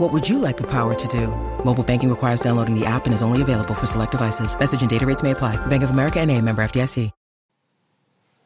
[0.00, 1.26] What would you like the power to do?
[1.62, 4.58] Mobile banking requires downloading the app and is only available for select devices.
[4.58, 5.56] Message and data rates may apply.
[5.66, 7.10] Bank of America and a member FDIC.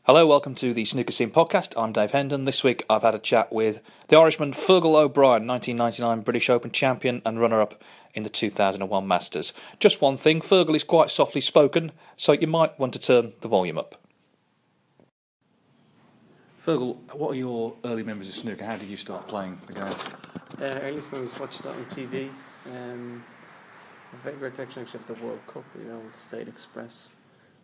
[0.03, 1.81] Hello, welcome to the Snooker Scene podcast.
[1.81, 2.45] I'm Dave Hendon.
[2.45, 7.23] This week I've had a chat with the Irishman Fergal O'Brien, 1999 British Open champion
[7.25, 7.81] and runner up
[8.15, 9.53] in the 2001 Masters.
[9.79, 13.49] Just one thing, Fergal is quite softly spoken, so you might want to turn the
[13.49, 13.95] volume up.
[16.67, 18.65] Fergal, what are your early memories of snooker?
[18.65, 19.95] How did you start playing the game?
[20.61, 22.31] Uh, earliest one was watched on TV.
[22.67, 23.25] Um,
[24.13, 27.11] a very recollection actually of the World Cup, the old State Express,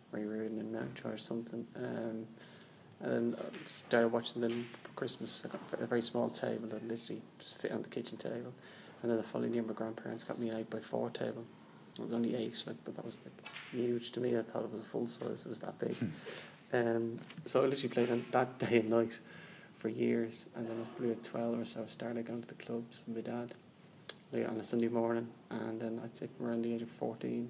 [0.09, 1.65] where you were in Mountjoy or something.
[1.77, 2.27] Um,
[2.99, 3.45] and then I
[3.87, 5.45] started watching them for Christmas.
[5.45, 8.53] I got a very small table that literally just fit on the kitchen table.
[9.01, 11.45] And then the following year, my grandparents got me an eight by four table.
[11.97, 14.37] It was only eight, like, but that was like huge to me.
[14.37, 15.43] I thought it was a full size.
[15.45, 15.95] It was that big.
[16.73, 19.13] um, so I literally played on that day and night
[19.81, 20.45] for years.
[20.55, 21.83] And then probably at twelve or so.
[21.83, 23.55] I started going to the clubs with my dad,
[24.31, 25.27] like on a Sunday morning.
[25.49, 27.49] And then I'd say from around the age of fourteen,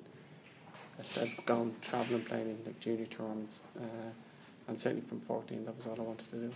[0.98, 3.62] I started going traveling, playing in like junior tournaments.
[3.78, 4.10] Uh,
[4.68, 6.52] and certainly from fourteen, that was all I wanted to do.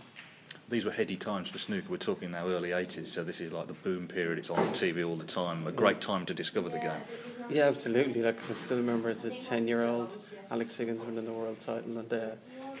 [0.68, 1.88] These were heady times for snooker.
[1.88, 4.38] We're talking now early 80s, so this is like the boom period.
[4.38, 5.66] It's on the TV all the time.
[5.66, 7.02] A great time to discover the game.
[7.50, 8.22] Yeah, absolutely.
[8.22, 10.16] Like I still remember as a ten-year-old,
[10.50, 12.30] Alex Higgins winning the world title, and uh,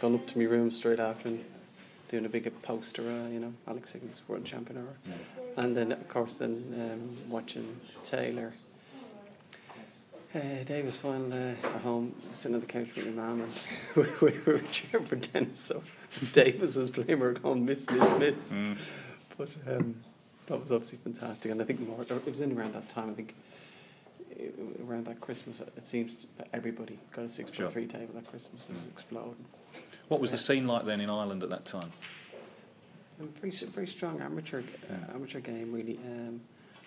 [0.00, 1.44] going up to my room straight after and
[2.08, 5.14] doing a big poster, uh, you know, Alex Higgins world champion ever.
[5.56, 8.54] And then of course then um, watching Taylor.
[10.34, 14.30] Uh, Davis final uh, at home, sitting on the couch with my mum, and we,
[14.32, 15.60] we were cheering for Dennis.
[15.60, 15.82] So
[16.32, 18.52] Davis was playing, we were going miss, miss, miss.
[19.38, 19.96] But um,
[20.46, 22.02] that was obviously fantastic, and I think more.
[22.02, 23.10] It was in around that time.
[23.10, 23.34] I think
[24.86, 27.66] around that Christmas, it seems that everybody got a six Sure.
[27.66, 28.62] by three table that Christmas.
[28.68, 29.44] It was exploding.
[30.08, 31.92] What was the scene like then in Ireland at that time?
[33.20, 35.98] A very, very strong amateur uh, amateur game, really.
[36.04, 36.40] Um,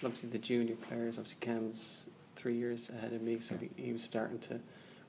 [0.03, 2.03] obviously, the junior players, obviously, Ken's
[2.35, 4.59] three years ahead of me, so he, he was starting to.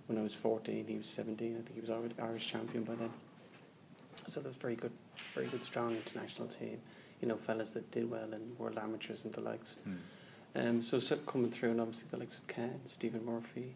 [0.06, 1.53] When I was 14, he was 17.
[1.53, 3.10] I think he was already Irish champion by then.
[4.26, 4.91] So there was very good,
[5.34, 6.81] very good, strong international team.
[7.20, 9.76] You know, fellas that did well in world amateurs and the likes.
[10.56, 13.75] Um, so, so coming through, and obviously the likes of Ken, Stephen Murphy,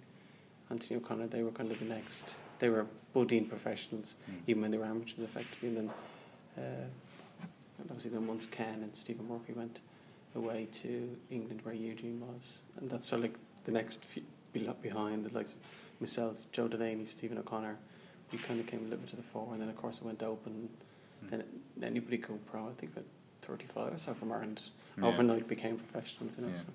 [0.70, 2.34] Anthony O'Connor, they were kind of the next.
[2.58, 4.16] They were budding professionals,
[4.46, 5.68] even when they were amateurs, effectively.
[5.68, 5.90] And then,
[6.58, 6.60] uh,
[7.78, 9.80] and obviously, then once Ken and Stephen Murphy went
[10.34, 14.22] away to England, where Eugene was, and that's sort of like the next few
[14.52, 15.58] be- behind the likes of
[16.00, 17.76] myself, Joe Delaney, Stephen O'Connor.
[18.32, 20.04] We kind of came a little bit to the fore, and then of course it
[20.04, 20.68] went open.
[21.30, 21.42] Then
[21.82, 23.06] anybody go pro, I think about
[23.42, 24.60] 35 or so from Ireland
[24.98, 25.06] Yeah.
[25.06, 26.36] overnight became professionals.
[26.36, 26.54] You know, Yeah.
[26.56, 26.66] so.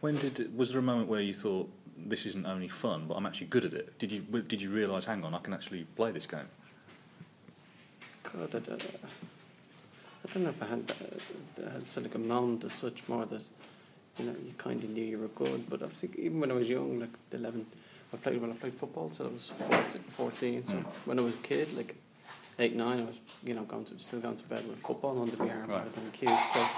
[0.00, 3.26] When did was there a moment where you thought this isn't only fun, but I'm
[3.26, 3.98] actually good at it?
[3.98, 6.48] Did you did you realise, hang on, I can actually play this game?
[8.22, 8.82] God, I, don't-
[10.26, 10.92] I don't know if I had,
[11.64, 13.44] uh, had sort of a moment as such more that,
[14.18, 15.68] you know, you kind of knew you were good.
[15.68, 17.66] But obviously, even when I was young, like 11,
[18.12, 20.00] I played when I played football, so I was 14.
[20.08, 21.94] 14 so when I was a kid, like
[22.58, 25.36] 8, 9, I was, you know, going to, still going to bed with football under
[25.36, 25.68] my arm Right.
[25.78, 26.28] rather than a cue.
[26.54, 26.68] So,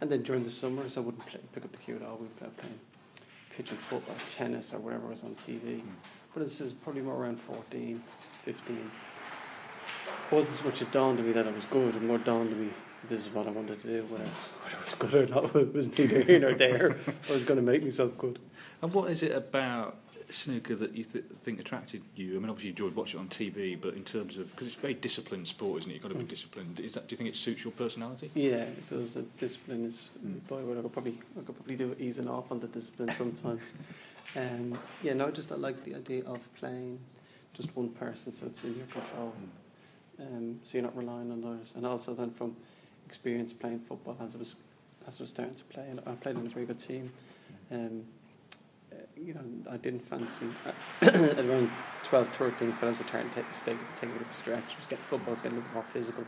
[0.00, 2.16] and then during the summers, I wouldn't play, pick up the cue at all.
[2.18, 2.78] We'd play playing
[3.56, 5.80] pitching football, uh, tennis, or whatever was on TV.
[5.80, 5.88] Hmm.
[6.32, 8.02] But this is probably more around 14,
[8.44, 8.90] 15
[10.30, 12.52] it wasn't so much it dawned on me that I was good, it more dawned
[12.52, 14.02] on me that this is what I wanted to do.
[14.04, 16.98] Whether, whether I was good or not it was neither here nor there.
[17.28, 18.38] I was going to make myself good.
[18.82, 19.96] And what is it about
[20.32, 22.36] snooker that you th- think attracted you?
[22.36, 24.76] I mean, obviously you enjoyed watching it on TV, but in terms of because it's
[24.76, 25.94] a very disciplined sport, isn't it?
[25.94, 26.80] You've got to be disciplined.
[26.80, 27.08] Is that?
[27.08, 28.30] Do you think it suits your personality?
[28.34, 29.16] Yeah, it does.
[29.16, 30.46] Uh, discipline is Mm.
[30.48, 33.74] boy, what I could probably I could probably do easing off on the discipline sometimes.
[34.36, 36.98] um, yeah, no, just I like the idea of playing
[37.54, 39.34] just one person, so it's in your control.
[40.18, 42.54] Um, so you're not relying on others, and also then from
[43.06, 44.56] experience playing football as I was
[45.08, 47.10] as I was starting to play, and I played in a very good team.
[47.70, 48.19] Um, uh,
[49.24, 49.40] you know,
[49.70, 50.46] I didn't fancy
[51.02, 51.70] at around
[52.04, 54.76] 12, 13, fellas were trying to take, take, take a bit of a stretch.
[54.76, 56.24] Was getting football was getting a little bit more physical.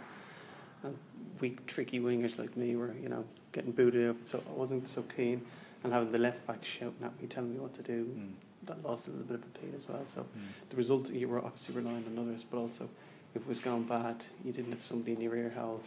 [0.85, 0.97] And
[1.41, 4.17] weak, tricky wingers like me were, you know, getting booted up.
[4.25, 5.43] So I wasn't so keen.
[5.85, 8.33] And having the left back shouting at me, telling me what to do, Mm.
[8.67, 10.07] that lost a little bit of appeal as well.
[10.07, 10.71] So Mm.
[10.71, 12.89] the result, you were obviously relying on others, but also
[13.35, 15.83] if it was going bad, you didn't have somebody in your ear held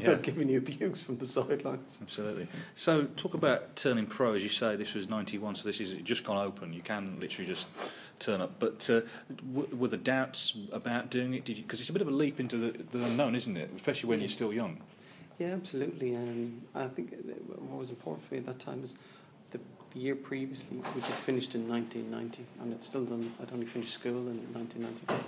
[0.00, 0.14] Yeah.
[0.22, 1.98] giving you abuse from the sidelines.
[2.02, 2.48] Absolutely.
[2.74, 4.34] So, talk about turning pro.
[4.34, 6.72] As you say, this was '91, so this is just gone open.
[6.72, 7.68] You can literally just
[8.18, 8.58] turn up.
[8.58, 9.02] But uh,
[9.52, 11.44] w- were the doubts about doing it?
[11.44, 13.70] Did because it's a bit of a leap into the, the unknown, isn't it?
[13.76, 14.80] Especially when you're still young.
[15.38, 16.14] Yeah, absolutely.
[16.16, 17.14] Um, I think
[17.48, 18.94] what was important for me at that time is
[19.50, 19.58] the,
[19.92, 23.32] the year previously, which had finished in 1990, and it's still done.
[23.42, 25.24] I'd only finished school in 1990.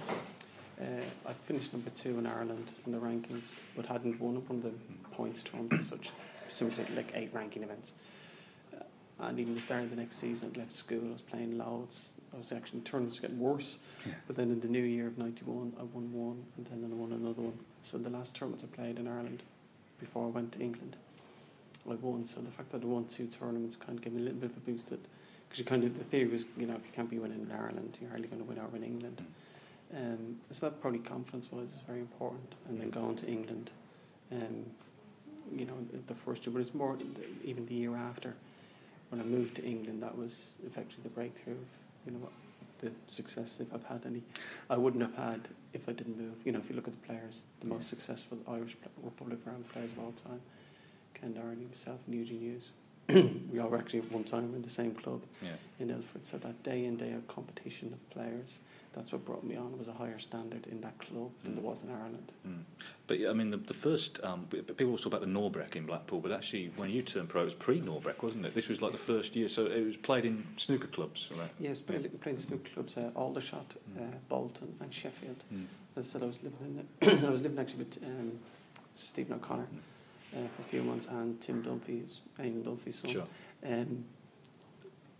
[0.80, 0.84] Uh,
[1.26, 4.72] I finished number two in Ireland in the rankings, but hadn't won one of the
[5.12, 6.10] points tournaments such,
[6.48, 7.92] similar to like eight ranking events.
[8.74, 8.82] Uh,
[9.20, 11.00] and even the start of the next season, I'd left school.
[11.08, 12.12] I was playing loads.
[12.34, 13.78] I was actually tournaments getting worse.
[14.26, 17.12] But then in the new year of '91, I won one, and then I won
[17.12, 17.58] another one.
[17.80, 19.42] So the last tournaments I played in Ireland
[19.98, 20.96] before I went to England,
[21.88, 22.26] I won.
[22.26, 24.50] So the fact that I won two tournaments kind of gave me a little bit
[24.50, 24.90] of a boost.
[24.90, 27.50] Because you kind of the theory was, you know, if you can't be winning in
[27.50, 29.22] Ireland, you're hardly going to win over in England.
[29.94, 32.54] Um, so that probably confidence wise is very important.
[32.68, 33.70] And then going to England,
[34.32, 34.66] um,
[35.54, 35.74] you know,
[36.06, 36.98] the- first year, but it's more
[37.44, 38.34] even the year after
[39.10, 40.02] when I moved to England.
[40.02, 41.54] That was effectively the breakthrough.
[41.54, 41.58] Of,
[42.06, 42.28] you know,
[42.80, 44.22] the success if I've had any.
[44.68, 46.34] I wouldn't have had if I didn't move.
[46.44, 49.92] You know, if you look at the players, the most successful Irish Republic round players
[49.92, 50.40] of all time,
[51.14, 52.68] Ken Doherty, myself, and Eugene Hughes.
[53.52, 55.50] we all were actually at one time in the same club Yeah.
[55.78, 56.26] in Ilford.
[56.26, 58.58] So that day in day out competition of players,
[58.96, 59.76] that's what brought me on.
[59.78, 62.32] Was a higher standard in that club than there was in Ireland.
[62.48, 62.62] Mm.
[63.06, 65.84] But yeah, I mean, the, the first um, people always talk about the Norbreck in
[65.84, 68.54] Blackpool, but actually, when you turned pro, it was pre-Norbreck, wasn't it?
[68.54, 71.28] This was like the first year, so it was played in snooker clubs.
[71.38, 71.50] Right?
[71.60, 75.44] Yes, playing playing snooker clubs, uh, Aldershot, uh, Bolton, and Sheffield.
[75.52, 75.66] Mm.
[75.94, 77.24] As I said, I was living in.
[77.26, 78.32] I was living actually with um,
[78.94, 79.68] Stephen O'Connor
[80.34, 83.10] uh, for a few months, and Tim Dunphy, who's Eamon Dunphy's son.
[83.10, 83.26] Sure.
[83.66, 84.06] Um,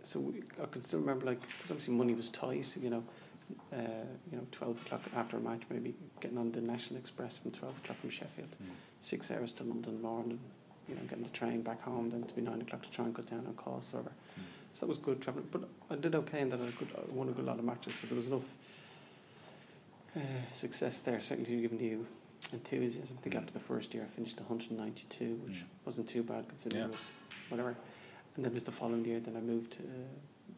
[0.07, 3.03] so we, I can still remember, like, because obviously money was tight, you know,
[3.73, 3.77] uh,
[4.31, 7.77] you know, 12 o'clock after a match, maybe getting on the National Express from 12
[7.79, 8.65] o'clock from Sheffield, Mm.
[9.01, 10.39] six hours to London morning,
[10.87, 13.15] you know, getting the train back home, then to be 9 o'clock to try and
[13.15, 14.15] cut down on costs or whatever.
[14.73, 17.29] So that was good travelling, but I did okay in that I, could, I won
[17.29, 18.45] a good lot of matches, so there was enough
[20.15, 20.19] uh,
[20.51, 22.05] success there, certainly giving you
[22.53, 23.17] enthusiasm.
[23.19, 23.39] I think Mm.
[23.39, 25.63] after the first year I finished 192, which Mm.
[25.85, 26.87] wasn't too bad considering Yeah.
[26.87, 27.07] it was
[27.49, 27.75] whatever.
[28.35, 29.83] And then it was the following year, then I moved to,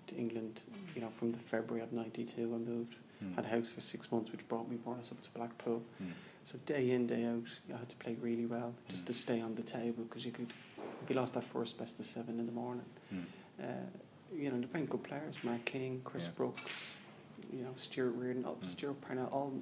[0.09, 0.61] to England,
[0.95, 2.95] you know, from the February of 92 I moved.
[3.23, 3.35] Mm.
[3.35, 5.81] Had a house for six months, which brought me more or less up to Blackpool.
[6.01, 6.11] Mm.
[6.45, 9.07] So day in, day out, I had to play really well just Mm.
[9.07, 10.51] to stay on the table because you could,
[11.03, 13.23] if you lost that first best of seven in the morning, Mm.
[13.61, 13.65] uh,
[14.35, 15.35] you know, they're playing good players.
[15.44, 16.31] Mark King, Chris Yeah.
[16.38, 16.97] Brooks,
[17.51, 18.63] you know, Stuart Reardon, Mm.
[18.65, 19.53] Stuart Parnell, all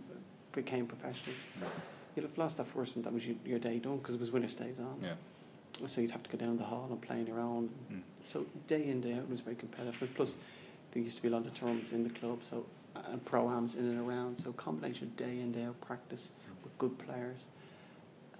[0.53, 1.45] became professionals.
[1.59, 1.67] Mm.
[2.15, 4.31] You'd have lost that first one, that was your, your day done because it was
[4.31, 4.99] winner stays on.
[5.01, 5.15] Yeah.
[5.85, 7.69] So you'd have to go down the hall and play on your own.
[7.91, 8.01] Mm.
[8.23, 10.09] So day in, day out was very competitive.
[10.15, 10.35] Plus,
[10.91, 12.65] there used to be a lot of tournaments in the club, so
[13.11, 14.37] and pro-ams in and around.
[14.37, 16.31] So combination of day in, day out practice
[16.63, 17.45] with good players.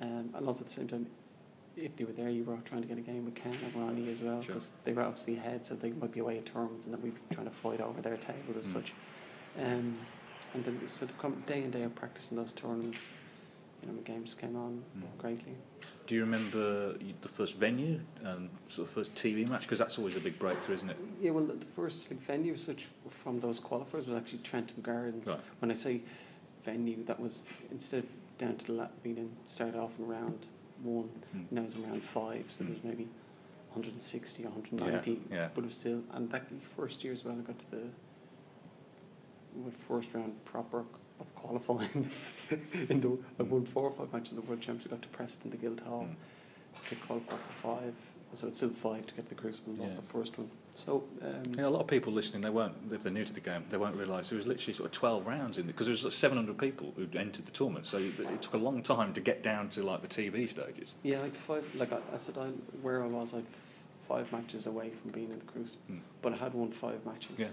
[0.01, 1.07] Um, and also at the same time,
[1.75, 4.09] if they were there, you were trying to get a game with Ken and Ronnie
[4.09, 4.55] as well Sure.
[4.55, 7.13] because they were obviously ahead, so they might be away at tournaments, and then we'd
[7.13, 8.73] be trying to fight over their tables as Mm.
[8.73, 8.93] such.
[9.59, 9.97] Um,
[10.55, 13.03] and then sort of come day in, day out practice in those tournaments,
[13.95, 15.17] the games came on Mm.
[15.17, 15.55] greatly.
[16.07, 19.61] Do you remember the first venue and sort of first TV match?
[19.63, 20.97] Because that's always a big breakthrough, isn't it?
[21.21, 25.27] Yeah, well, the first like, venue such from those qualifiers was actually Trentham Gardens.
[25.27, 25.39] Right.
[25.59, 26.01] When I say
[26.63, 30.45] venue, that was instead of down to the la- meaning started off in round
[30.83, 31.51] one, Mm.
[31.51, 32.67] now it's in round five, so Mm.
[32.69, 33.07] there's maybe
[33.73, 35.49] 160 or 190, Yeah, yeah.
[35.53, 37.89] but it was still, and that first year as well, I got to the
[39.71, 40.85] first round proper
[41.19, 42.09] of qualifying.
[42.89, 45.51] in the, I won four or five matches in the World Championship, got to Preston,
[45.51, 46.87] the Guildhall, Mm.
[46.89, 47.93] to qualify for five.
[48.33, 50.01] So it's still five to get the Crucible, lost Yeah.
[50.01, 50.49] the first one.
[50.75, 53.39] So, um, Yeah, a lot of people listening, they won't, if they're new to the
[53.39, 56.03] game, they won't realise there was literally sort of 12 rounds in because there was
[56.03, 59.41] like 700 people who entered the tournament, so it, took a long time to get
[59.43, 60.93] down to like the TV stages.
[61.03, 61.63] Yeah, like five.
[61.73, 62.47] Like I, I said, I,
[62.81, 63.45] where I was, I'd
[64.07, 65.99] five matches away from being in the cruise, Mm.
[66.21, 67.37] but I had won five matches.
[67.39, 67.47] Yeah.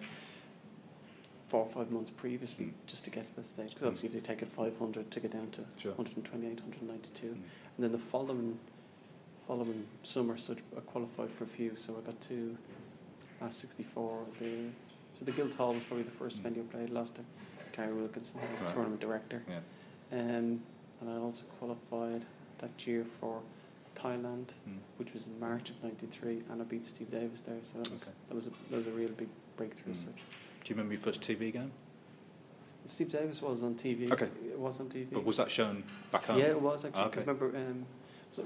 [1.55, 3.69] Four or five months previously just to get to this stage.
[3.71, 5.93] Because obviously, if they take it 500 to get down to Sure.
[5.93, 7.39] 128, 192, and
[7.79, 8.59] then the following
[9.47, 11.77] following summer, so I qualified for a few.
[11.77, 12.57] So I got to
[13.41, 14.27] last 64.
[14.41, 14.71] The
[15.17, 16.91] so the Guildhall was probably the first venue I played.
[16.91, 17.21] Lost to
[17.71, 18.75] Gary Wilkinson, the Right.
[18.75, 19.45] tournament director.
[19.49, 19.61] Yeah.
[20.11, 20.61] Um,
[21.01, 22.25] and I also qualified
[22.59, 23.43] that year for
[23.95, 24.79] Thailand, Mm.
[24.97, 27.63] which was in March of '93, and I beat Steve Davis there.
[27.63, 28.13] So that was Okay.
[28.29, 29.93] that was a, that was a real big breakthrough.
[29.93, 30.07] Mm.
[30.09, 30.21] Such.
[30.65, 31.71] Do you remember your first TV game?
[32.87, 34.11] Steve Davis was on TV.
[34.11, 34.29] Okay.
[34.51, 35.07] It was on TV.
[35.13, 36.39] But was that shown back home?
[36.39, 37.05] Yeah, it was actually.
[37.05, 37.31] Because Okay.
[37.33, 37.87] remember, um,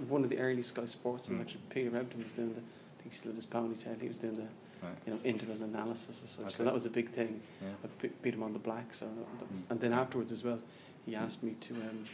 [0.08, 1.42] one of the early Sky Sports was Mm.
[1.42, 2.60] actually Peter Ebdon was doing the.
[2.60, 4.00] I think he still had his ponytail.
[4.00, 4.46] He was doing the,
[4.86, 4.94] Right.
[5.06, 6.46] you know, interval analysis and such.
[6.46, 6.54] Okay.
[6.56, 7.40] So that was a big thing.
[7.62, 7.68] Yeah.
[7.84, 8.94] I beat him on the black.
[8.94, 9.70] So that was, Mm.
[9.70, 10.60] and then afterwards as well,
[11.06, 11.74] he asked me to.
[11.74, 12.06] Um,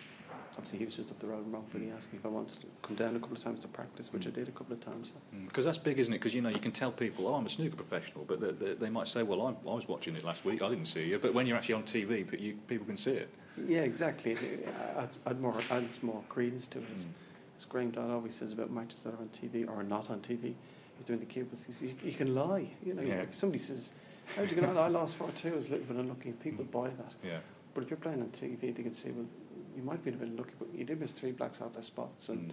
[0.57, 1.83] obviously, he was just up the road in Romford.
[1.83, 4.13] He asked me if I wanted to come down a couple of times to practice,
[4.13, 4.35] which I Mm.
[4.35, 5.13] did a couple of times.
[5.15, 5.21] So.
[5.47, 6.19] Because that's big, isn't it?
[6.19, 8.75] Because you know you can tell people, "Oh, I'm a snooker professional," but they, they,
[8.75, 10.63] they might say, "Well, I, I was watching it last week.
[10.63, 13.13] I didn't see you." But when you're actually on TV, but you, people can see
[13.13, 13.29] it.
[13.67, 14.33] Yeah, exactly.
[14.33, 16.97] It- it adds, more adds more credence to it.
[16.97, 17.07] Mm.
[17.57, 20.55] as Graeme Dott always says about matches that are on TV or not on TV.
[20.99, 21.65] if they're doing the cubicles.
[21.65, 22.69] He says, you, you can lie.
[22.85, 23.23] You know, Yeah.
[23.23, 23.93] if somebody says,
[24.37, 25.53] "How'd you get on?" I lost four two.
[25.53, 26.33] I was a little bit unlucky.
[26.33, 26.71] People Mm.
[26.71, 27.15] buy that.
[27.25, 27.39] Yeah.
[27.75, 29.27] But if you're playing on TV, they can say, "Well,
[29.77, 32.29] you might be a bit unlucky, but you did miss three blacks out their spots,
[32.29, 32.53] and Mm.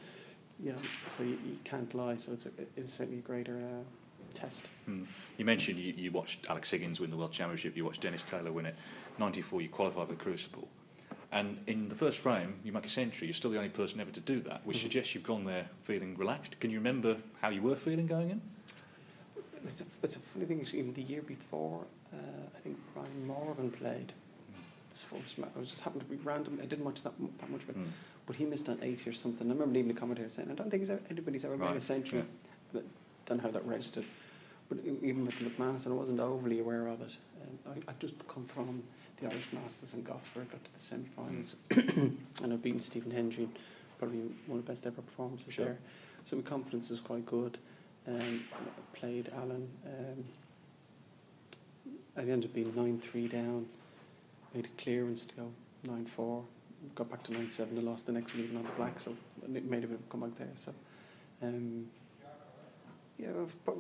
[0.66, 3.84] you know, so you, you can't lie." So it's a, it's certainly a greater uh,
[4.34, 4.64] test.
[4.90, 5.06] Mm.
[5.38, 7.76] You mentioned you, you watched Alex Higgins win the World Championship.
[7.76, 8.76] You watched Dennis Taylor win it.
[9.20, 10.68] '94, you qualified for the Crucible.
[11.34, 13.28] And in the first frame, you make a century.
[13.28, 14.82] You're still the only person ever to do that, which Mhm.
[14.82, 16.60] suggests you've gone there feeling relaxed.
[16.60, 18.42] Can you remember how you were feeling going in?
[19.64, 20.60] It's a, it's a funny thing.
[20.60, 22.18] Actually, even the year before, uh,
[22.56, 24.12] I think Brian Morgan played.
[24.92, 26.60] This first match, I was just happened to be random.
[26.62, 27.88] I didn't watch that that much of it, Mm.
[28.26, 29.48] but he missed an eighty or something.
[29.48, 31.72] I remember leaving the commentator saying, "I don't think he's ever, anybody's ever made a
[31.74, 32.24] Right, century."
[32.74, 32.84] But
[33.26, 34.06] don't know how that registered.
[34.68, 37.18] But even with McManus, I wasn't overly aware of it.
[37.42, 38.84] Um, I I just come from
[39.22, 41.56] the Irish Masters in Goff, where I got to the semi-finals,
[42.44, 43.48] and I've beaten Stephen Hendry,
[43.98, 45.66] probably one of the best ever performances Sure.
[45.66, 45.78] there.
[46.26, 47.58] So my confidence was quite good.
[48.08, 49.70] Um, I played Alan.
[49.86, 50.26] Um,
[52.18, 53.68] I ended up being nine three down.
[54.54, 55.52] Made a clearance to go
[55.88, 56.44] nine four.
[56.96, 57.78] Got back to nine seven.
[57.78, 59.00] and lost the next one even on the black.
[59.00, 60.48] So it made a bit of a comeback there.
[60.56, 60.74] So
[61.42, 61.86] um,
[63.18, 63.30] yeah,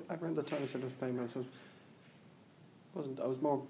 [0.09, 1.45] around the time I said I was playing well, so
[2.93, 3.61] wasn't I was more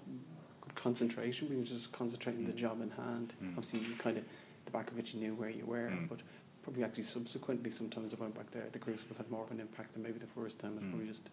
[0.60, 1.48] good concentration.
[1.48, 2.56] We were just concentrating the Mm.
[2.56, 3.32] job in hand.
[3.42, 3.48] Mm.
[3.50, 4.24] Obviously, you kind of
[4.66, 6.08] the back of it, you knew where you were, Mm.
[6.08, 6.20] but
[6.62, 8.68] probably actually subsequently, sometimes I went back there.
[8.70, 10.72] The Crucible had more of an impact than maybe the first time.
[10.72, 10.90] I was Mm.
[10.90, 11.30] probably just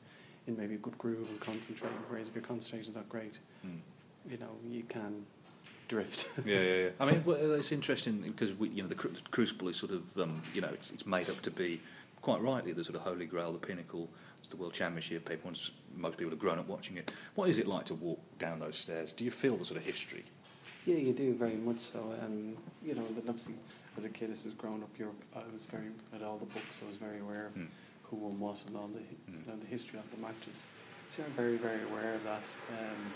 [0.47, 1.97] in maybe a good groove and concentrating.
[2.09, 3.35] Whereas if your concentration's not great,
[3.65, 3.79] Mm.
[4.31, 5.25] you know, you can
[5.93, 6.29] drift.
[6.45, 6.89] yeah, yeah, yeah.
[7.01, 10.17] I mean, well, it's interesting because we, you know, the cru- Crucible is sort of,
[10.17, 11.81] um, you know, it's, it's made up to be
[12.21, 14.07] quite rightly the sort of holy grail, the pinnacle.
[14.39, 15.29] It's the World Championship.
[15.29, 17.11] Everyone's, most people have grown up watching it.
[17.35, 19.11] What is it like to walk down those stairs?
[19.11, 20.23] Do you feel the sort of history?
[20.85, 21.99] Yeah, you do very much so.
[22.23, 22.55] Um,
[22.85, 23.55] you know, but obviously,
[23.97, 26.45] as a kid, as I was growing up, you're, I was very read all the
[26.45, 26.81] books.
[26.83, 27.67] I was very aware of Mm.
[28.03, 29.45] who won what and all the Mm.
[29.45, 30.67] you know, the history of the matches.
[31.09, 32.43] So I'm very very aware of that.
[32.79, 33.11] Um,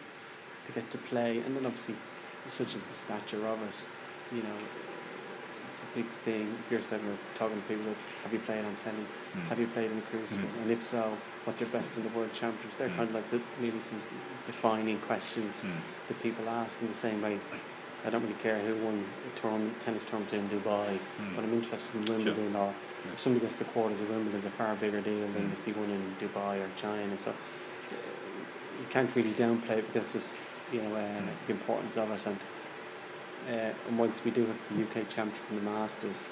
[0.65, 1.95] to get to play, and then obviously,
[2.47, 3.75] such as the stature of it,
[4.35, 4.57] you know,
[5.95, 6.53] the big thing.
[6.65, 6.99] If you're there
[7.35, 8.97] talking to people, have you played on telly?
[9.35, 9.47] Mm.
[9.47, 10.43] Have you played in the Crucible?
[10.47, 10.61] Mm.
[10.63, 12.75] And if so, what's your best in the World Championships?
[12.77, 12.97] They're Mm.
[12.97, 14.01] kind of like the, maybe some
[14.45, 15.71] defining questions Mm.
[16.07, 17.39] that people ask in the same way.
[18.05, 21.35] I don't really care who won a tournament, tennis tournament in Dubai, Mm.
[21.35, 22.73] but I'm interested in Wimbledon or
[23.05, 23.13] Yeah.
[23.13, 25.53] if somebody gets the quarters of Wimbledon, it's a far bigger deal than Mm.
[25.53, 27.17] if they won in Dubai or China.
[27.17, 27.33] So
[28.79, 30.35] you can't really downplay it because just
[30.73, 32.25] you know uh, the importance of it.
[32.25, 32.37] And,
[33.49, 36.29] uh, and once we do have the UK Championship and the Masters,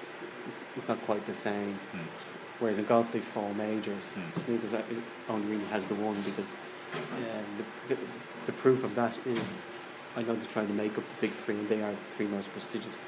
[0.48, 1.80] it's, it's not quite the same.
[1.94, 2.00] Mm.
[2.60, 4.16] Whereas in golf, they've four majors.
[4.16, 4.34] Mm.
[4.34, 4.82] Snookers uh,
[5.30, 6.54] only really has the one because
[6.94, 7.46] um,
[7.88, 8.02] the, the,
[8.48, 9.58] the proof of that is
[10.16, 12.28] I know they're trying to make up the big three, and they are the three
[12.28, 13.00] most prestigious.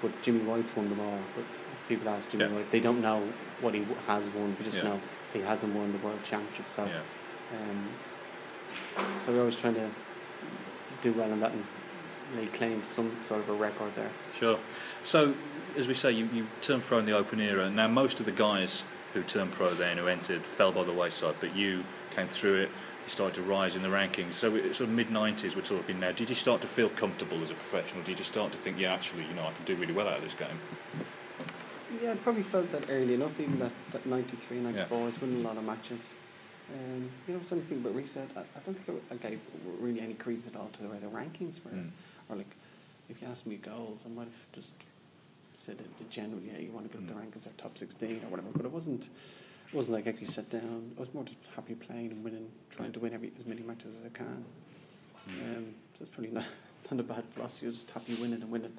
[0.00, 1.18] But Jimmy White's won them all.
[1.34, 1.44] But
[1.88, 2.52] people ask Jimmy Yeah.
[2.52, 3.22] White, they don't know
[3.60, 4.54] what he has won.
[4.58, 4.84] They just Yeah.
[4.84, 5.00] know
[5.32, 6.68] he hasn't won the World Championship.
[6.68, 7.00] So, Yeah.
[7.58, 7.88] um,
[9.18, 9.90] so we're always trying to
[11.02, 11.64] do well in that and
[12.34, 14.10] lay claim to some sort of a record there.
[14.34, 14.58] Sure.
[15.04, 15.34] So,
[15.76, 17.70] as we say, you, you turned pro in the Open era.
[17.70, 18.84] Now, most of the guys
[19.14, 21.84] who turned pro then, who entered, fell by the wayside, but you
[22.14, 22.70] came through it.
[23.04, 24.32] You started to rise in the rankings.
[24.32, 26.12] So, it's sort of mid 90s we're talking now.
[26.12, 28.02] Did you start to feel comfortable as a professional?
[28.02, 30.18] Did you start to think, yeah, actually, you know, I can do really well out
[30.18, 30.58] of this game?
[32.02, 35.44] Yeah, I probably felt that early enough, even that, that 93, 94, I was winning
[35.44, 36.14] a lot of matches.
[36.72, 39.40] Um, you know, something thing about reset, I, I don't think I, I gave
[39.78, 41.70] really any credence at all to the way the rankings were.
[41.70, 41.90] Mm.
[42.28, 42.50] Or like,
[43.08, 44.74] if you asked me goals, I might have just
[45.56, 47.32] said it that generally, yeah, you want to get up Mm.
[47.32, 49.08] the rankings or top 16 or whatever, but it wasn't,
[49.68, 50.90] it wasn't like I actually sat down.
[50.96, 53.96] I was more just happy playing and winning, trying to win every, as many matches
[54.00, 54.44] as I can.
[55.28, 56.44] Um, so it's probably not,
[56.90, 57.66] not a bad philosophy.
[57.66, 58.76] You're just happy winning and winning.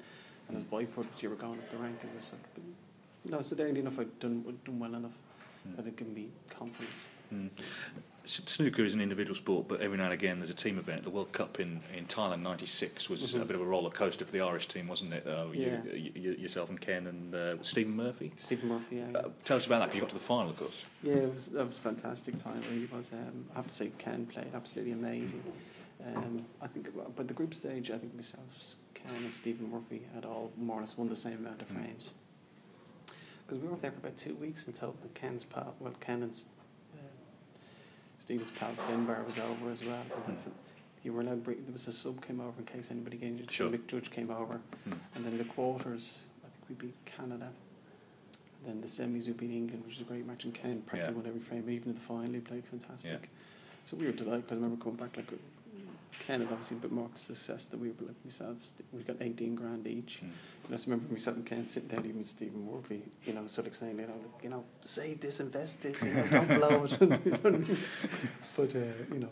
[0.48, 2.40] And as byproduct, you were going up the rankings and stuff.
[2.54, 2.64] But
[3.30, 5.12] no, so there enough I'd done, done well enough
[5.76, 7.04] that it given me confidence.
[7.32, 7.50] Mm.
[8.24, 11.02] Snooker is an individual sport, but every now and again there's a team event.
[11.02, 13.40] The World Cup in, in Thailand '96 was Mhm.
[13.40, 15.26] a bit of a roller coaster for the Irish team, wasn't it?
[15.26, 15.82] Uh, Yeah.
[15.94, 18.30] you, you, yourself and Ken and uh, Stephen Murphy.
[18.36, 19.18] Stephen Murphy, yeah.
[19.18, 20.84] Uh, tell us about that because you got to the final, of course.
[21.02, 22.62] Yeah, it was that was a fantastic time.
[22.64, 23.12] It really was.
[23.14, 25.42] Um, I have to say, Ken played absolutely amazing.
[26.14, 28.44] Um, I think, by the group stage, I think myself,
[28.92, 31.76] Ken, and Stephen Murphy had all more or less won the same amount of Mm.
[31.82, 32.12] frames.
[33.46, 36.38] Because we were there for about two weeks until Ken's pal, well, Ken and
[38.28, 40.02] Stephen's pal Finbar was over as well.
[40.26, 40.52] And Mm.
[41.02, 41.42] you were allowed.
[41.42, 43.50] Bring, there was a sub came over in case anybody got injured.
[43.50, 43.70] Sure.
[43.70, 44.98] Mick Judge came over, Mm.
[45.14, 46.20] and then the quarters.
[46.44, 47.50] I think we beat Canada.
[48.58, 50.44] And then the semis we beat England, which was a great match.
[50.44, 51.20] And Ken practically Yeah.
[51.22, 51.70] won every frame.
[51.70, 53.10] Even in the final, he played fantastic.
[53.22, 53.28] Yeah.
[53.86, 55.32] So we were delighted because I remember coming back like
[56.26, 58.56] Ken had obviously a bit more success than we were like myself.
[58.92, 60.18] We got eighteen grand each.
[60.18, 60.22] Mm.
[60.22, 60.32] And
[60.68, 63.66] I just remember myself and Ken sitting down even with Stephen Murphy, you know, sort
[63.66, 67.00] of saying, you know, you know, save this, invest this, you know, don't blow it.
[67.00, 67.78] you know what I mean?
[68.56, 68.78] But uh,
[69.12, 69.28] you know,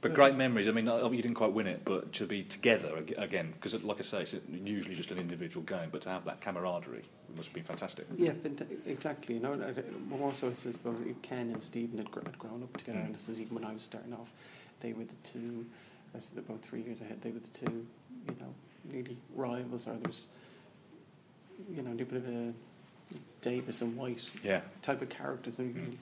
[0.00, 0.68] But great memories.
[0.68, 3.98] I mean, uh, you didn't quite win it, but to be together again, because like
[4.00, 4.34] I say, it's
[4.64, 7.04] usually just an individual game, but to have that camaraderie
[7.36, 8.06] must have been fantastic.
[8.16, 8.32] Yeah,
[8.86, 9.36] exactly.
[9.36, 13.06] You know, I- more so, I suppose Ken and Stephen had grown up together, Mm.
[13.06, 14.30] and this is even when I was starting off.
[14.84, 15.64] They were the two,
[16.14, 17.22] I said about three years ahead.
[17.22, 17.86] They were the two,
[18.28, 18.54] you know,
[18.92, 19.88] really rivals.
[19.88, 20.26] Or there was,
[21.74, 22.52] you know, a little bit of a
[23.40, 24.60] Davis and White Yeah.
[24.82, 25.96] type of characters, and Mm.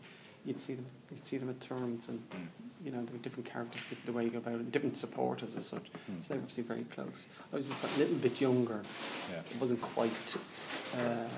[0.44, 2.48] you'd see them, you'd see them at tournaments, and Mm.
[2.84, 5.54] you know, there were different characters, different, the way you go about it, different supporters
[5.56, 5.84] as such.
[6.10, 6.20] Mm.
[6.20, 7.28] So they were obviously very close.
[7.52, 8.82] I was just a little bit younger
[9.30, 9.42] Yeah.
[9.48, 10.36] it wasn't quite.
[10.94, 11.28] Uh,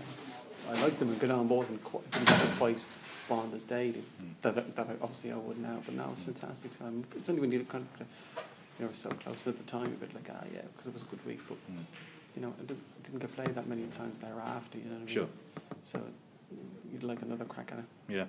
[0.71, 2.85] I liked them and got on board and quite, didn't quite
[3.29, 4.05] bond as they did.
[4.43, 7.05] That, that I, obviously I would now, but now it's fantastic time.
[7.17, 8.07] It's only when you kind of
[8.79, 11.03] you know so close at the time, a bit like ah yeah, because it was
[11.03, 11.85] a good week, but Mm.
[12.37, 14.79] you know it, didn't get played that many times thereafter.
[14.79, 15.07] You know what I mean?
[15.07, 15.29] Sure.
[15.83, 16.01] So
[16.93, 17.85] you'd like another crack at it.
[18.09, 18.25] Yeah.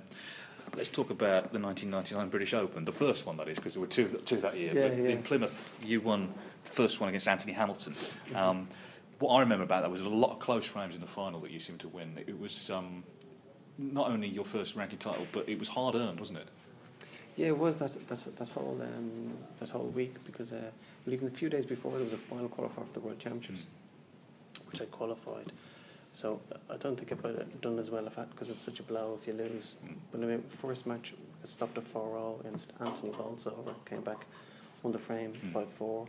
[0.76, 3.88] Let's talk about the 1999 British Open, the first one that is, because there were
[3.88, 4.74] two, two that year.
[4.74, 5.10] Yeah, but yeah.
[5.10, 6.34] in Plymouth, you won
[6.66, 7.94] the first one against Anthony Hamilton.
[8.34, 8.68] Um,
[9.20, 11.52] what I remember about that was a lot of close frames in the final that
[11.52, 12.18] you seemed to win.
[12.28, 13.04] It was um,
[13.78, 16.48] not only your first ranking title, but it was hard earned, wasn't it?
[17.38, 20.72] Yeah, it was that that that whole um, that whole week because uh,
[21.06, 23.66] well, even a few days before there was a final qualifier for the World Championships,
[24.72, 25.52] which I qualified.
[26.14, 28.84] So I don't think I'd have done as well if that because it's such a
[28.84, 29.74] blow if you lose.
[29.86, 29.96] Mm.
[30.14, 34.26] But anyway, first match I stopped at four all against Anthony Bolsover, came back,
[34.82, 35.52] won the frame Mm.
[35.52, 36.08] five four.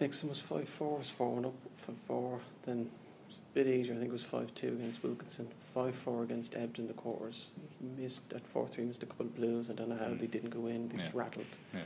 [0.00, 2.40] Next one was five four, was four one up five four.
[2.64, 2.86] Then it
[3.28, 3.94] was a bit easier.
[3.94, 5.48] I think it was five two against Wilkinson.
[5.74, 7.48] Five four against Ebdon in the quarters.
[7.80, 8.84] He missed at four three.
[8.84, 9.70] Missed a couple of blues.
[9.70, 10.20] I don't know how Mm.
[10.20, 10.88] they didn't go in.
[10.88, 11.20] They just Yeah.
[11.20, 11.46] rattled.
[11.74, 11.82] Yeah.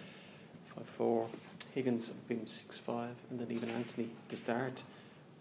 [0.76, 1.28] Five four.
[1.74, 4.82] Higgins beat him six five, and then even Anthony the start.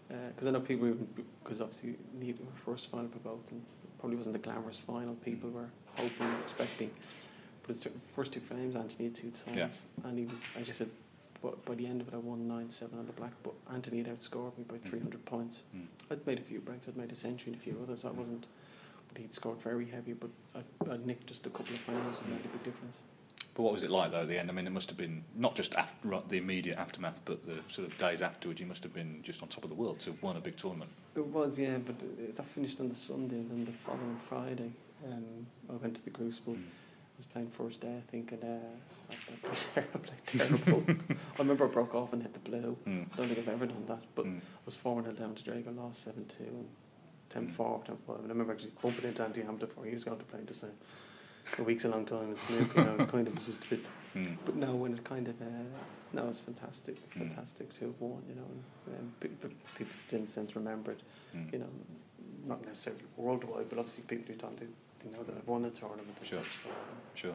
[0.08, 0.94] Because I know people,
[1.42, 3.62] because obviously need first final for both, and
[3.98, 6.90] probably wasn't the glamorous final people were hoping or expecting.
[7.62, 10.08] But his first two frames, Anthony had two times, Yeah.
[10.08, 10.90] and even I just said,
[11.42, 13.32] but by the end of it, I won nine seven on the black.
[13.42, 15.60] But Anthony had outscored me by three hundred points.
[15.76, 15.86] Mm.
[16.10, 16.88] I'd made a few breaks.
[16.88, 18.04] I'd made a century and a few others.
[18.04, 18.46] I wasn't,
[19.08, 20.12] but he'd scored very heavy.
[20.12, 22.98] But I, I'd nicked just a couple of frames and made a big difference.
[23.54, 24.48] But what was it like, though, at the end?
[24.48, 27.86] I mean, it must have been not just after, the immediate aftermath, but the sort
[27.86, 30.22] of days afterwards, you must have been just on top of the world to have
[30.22, 30.90] won a big tournament.
[31.14, 31.96] It was, yeah, but
[32.34, 34.72] that finished on the Sunday, and then the following Friday,
[35.06, 36.54] um, I went to the Crucible.
[36.54, 36.62] Mm.
[36.62, 38.56] I was playing first day, I think, and uh,
[39.76, 40.84] I, I played ter- I terrible.
[40.88, 42.76] I remember I broke off and hit the blue.
[42.86, 43.06] Mm.
[43.12, 44.38] I don't think I've ever done that, but Mm.
[44.38, 46.68] I was 4 0 down to Drago, lost 7 2, and
[47.30, 47.54] 10 Mm.
[47.54, 48.16] 4, 10 5.
[48.16, 50.54] And I remember actually bumping into Andy Hampton before he was going to play the
[50.54, 50.70] same.
[51.58, 53.68] A week's a long time, and Snoop, you know, it kind of was just a
[53.68, 53.84] bit.
[54.14, 54.36] Mm.
[54.44, 55.44] But now when it kind of, uh,
[56.12, 57.18] no, it's fantastic, Mm.
[57.28, 58.46] fantastic to have won, you know,
[58.86, 61.02] and um, pe- pe- people still since remembered
[61.34, 61.52] Mm.
[61.52, 61.68] you know,
[62.46, 64.66] not necessarily worldwide, but obviously people who don't, they,
[65.04, 66.16] they know that I've won the tournament.
[66.22, 66.38] Sure.
[66.40, 66.76] such, so, um,
[67.14, 67.34] Sure.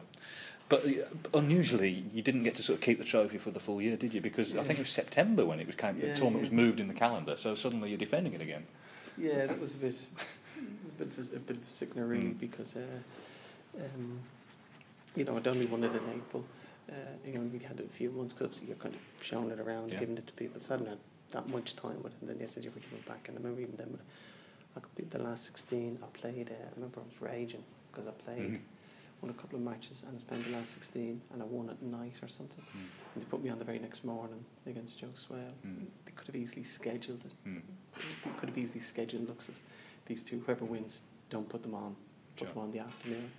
[0.68, 3.80] But uh, unusually, you didn't get to sort of keep the trophy for the full
[3.80, 4.20] year, did you?
[4.20, 6.40] Because I think it was September when it was came, the tournament yeah.
[6.40, 8.66] was moved in the calendar, so suddenly you're defending it again.
[9.16, 9.94] yeah, that was a bit,
[10.58, 12.38] a bit of a, a bit of a sickener really Mm.
[12.40, 12.80] because, uh,
[13.82, 14.20] um,
[15.16, 16.44] you know, I'd only won it in April.
[16.90, 19.50] Uh, you know, we had it a few months because obviously you're kind of showing
[19.50, 20.00] it around, Yeah.
[20.00, 20.60] giving it to people.
[20.60, 20.98] So I hadn't had
[21.32, 22.18] that much time with it.
[22.20, 24.00] And then yesterday we went back, and I remember even then, when
[24.76, 28.12] I completed the last 16, I played, uh, I remember I was raging because I
[28.12, 28.52] played.
[28.52, 28.60] Mhm.
[29.20, 31.82] Won a couple of matches and I spent the last 16 and I won at
[31.82, 32.62] night or something.
[32.72, 32.86] Mm.
[33.14, 35.52] And they put me on the very next morning against Joe Swail.
[35.66, 35.86] Mm.
[36.04, 37.32] They could have easily scheduled it.
[37.44, 37.62] Mm.
[38.24, 39.60] They could have easily scheduled looks as
[40.06, 41.96] these two, whoever wins, don't put them on.
[42.36, 42.48] Put Sure.
[42.54, 43.30] them on the afternoon.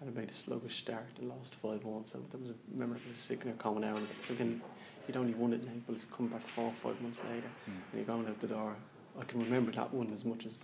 [0.00, 2.04] and I made a sluggish start and lost 5 1.
[2.04, 4.00] So there was a, remember, it was a sickener coming out.
[4.22, 4.60] So again,
[5.06, 7.46] you'd only won it in April, if you come back four or five months later
[7.66, 7.68] Mm.
[7.68, 8.76] and you're going out the door,
[9.20, 10.58] I can remember that one as much as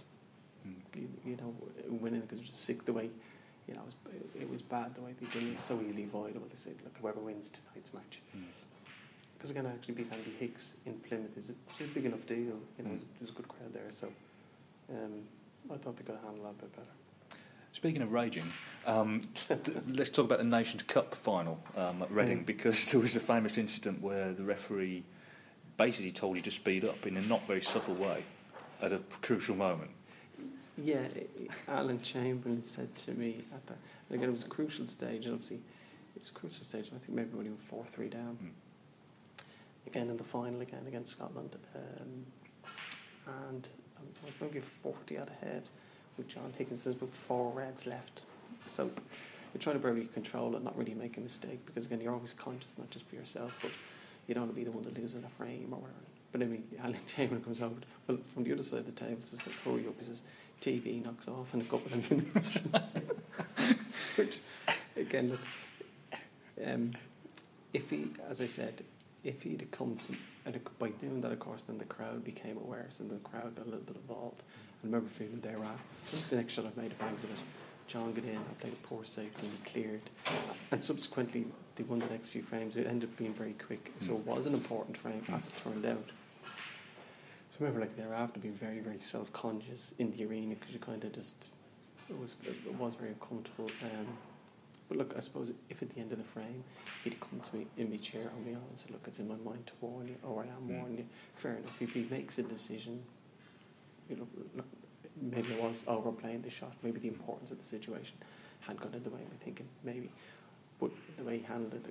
[0.66, 0.74] Mm.
[0.96, 1.54] you, you know
[1.88, 3.08] winning because it was sick the way
[3.68, 5.52] you know it was, it was bad the way they did it.
[5.52, 6.48] It was so easily avoidable.
[6.50, 8.20] They said, look, whoever wins tonight's match.
[8.36, 8.42] Mm.
[9.36, 11.30] Because again, I actually beat Andy Hicks in Plymouth.
[11.36, 12.38] It's a, it's a big enough deal.
[12.38, 12.96] You know, Mm.
[12.96, 13.86] it, was, a good crowd there.
[13.90, 14.08] So
[14.90, 15.22] um,
[15.72, 16.88] I thought they could handle that a bit better.
[17.72, 18.52] Speaking of raging,
[18.84, 22.46] um, th- let's talk about the Nations Cup final um, at Reading Mm.
[22.46, 25.04] because there was a famous incident where the referee
[25.76, 28.24] basically told you to speed up in a not very subtle way
[28.80, 29.90] at a crucial moment.
[30.76, 31.08] Yeah,
[31.66, 35.34] Alan Chamberlain said to me at that, and again, it was a crucial stage, and
[35.34, 35.56] obviously,
[36.14, 38.38] it was a crucial stage, I think maybe when he went 4 3 down.
[38.42, 39.44] Mm.
[39.88, 41.56] Again, in the final, again, against Scotland.
[41.74, 42.26] Um,
[43.26, 45.68] and um, I was maybe 40 out ahead
[46.16, 46.84] with John Higgins.
[46.84, 48.22] There's about four reds left.
[48.68, 52.12] So you're trying to barely control it, not really make a mistake, because again, you're
[52.12, 53.70] always conscious, not just for yourself, but
[54.26, 56.07] you don't want to be the one that loses a frame or whatever.
[56.32, 57.74] But anyway, Alan Chamberlain comes over,
[58.06, 59.94] well, from the other side of the table, says, like, hurry up.
[59.98, 60.22] He says,
[60.60, 62.58] TV knocks off in a couple of minutes.
[64.16, 64.38] Which,
[64.96, 65.40] again, look,
[66.64, 66.92] um,
[67.72, 68.82] if he, as I said,
[69.24, 70.14] if he'd have come to,
[70.44, 73.66] and by doing that, of course, then the crowd became aware, so the crowd got
[73.66, 74.42] a little bit involved.
[74.82, 75.76] I remember feeling there, ah,
[76.30, 77.36] the next shot I made a bags of it.
[77.86, 80.02] John got in, I played a poor safety, and cleared.
[80.70, 82.76] And subsequently, they won the next few frames.
[82.76, 85.86] It ended up being very quick, so it was an important frame, as it turned
[85.86, 86.10] out.
[87.58, 91.02] So I remember, like thereafter, being very, very self-conscious in the arena because you kind
[91.02, 91.48] of just
[92.08, 93.74] it was it was very uncomfortable.
[93.82, 94.16] Um,
[94.88, 96.62] but look, I suppose if at the end of the frame
[97.02, 99.36] he'd come to me in my chair on me and said, "Look, it's in my
[99.36, 100.78] mind to warn you, or I am Mm.
[100.78, 101.82] warning you." Fair enough.
[101.82, 103.02] If he makes a decision,
[104.08, 104.66] you know, look,
[105.20, 106.74] maybe I was overplaying the shot.
[106.82, 108.16] Maybe the importance of the situation
[108.60, 109.68] had got in the way of me thinking.
[109.82, 110.12] Maybe,
[110.78, 111.84] but the way he handled it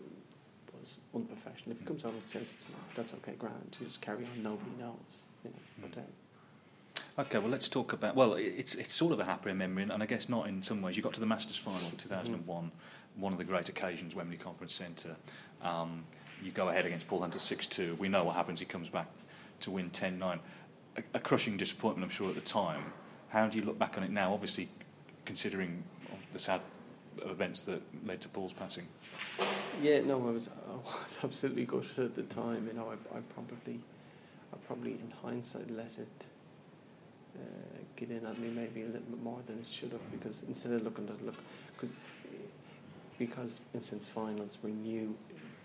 [1.14, 1.72] unprofessional.
[1.72, 4.44] If he comes over and says, to me, "That's okay, Grant," you just carry on.
[4.44, 5.24] Nobody knows.
[5.44, 5.92] You know, but.
[5.92, 5.98] Mm.
[5.98, 6.04] Um,
[7.20, 8.16] Okay, well, let's talk about.
[8.16, 10.98] Well, it's it's sort of a happy memory, and I guess not in some ways.
[10.98, 12.72] You got to the Masters final in 2001,
[13.16, 15.16] one of the great occasions, Wembley Conference Centre.
[15.64, 16.06] Um,
[16.44, 17.96] you go ahead against Paul Hunter 6 2.
[17.96, 18.60] We know what happens.
[18.60, 19.08] He comes back
[19.62, 20.40] to win 10 9.
[20.98, 22.94] A, a crushing disappointment, I'm sure, at the time.
[23.30, 24.34] How do you look back on it now?
[24.34, 24.70] Obviously,
[25.26, 25.84] considering
[26.32, 26.62] the sad
[27.26, 28.88] events that led to Paul's passing.
[29.82, 32.68] Yeah, no, I was I was absolutely gutted at the time.
[32.68, 33.80] You know, I, I probably,
[34.54, 36.26] I probably in hindsight let it
[37.36, 37.40] uh,
[37.96, 40.72] get in at me maybe a little bit more than it should have because instead
[40.74, 41.36] of looking at look
[41.76, 41.94] because
[43.20, 45.16] because for instance finals were new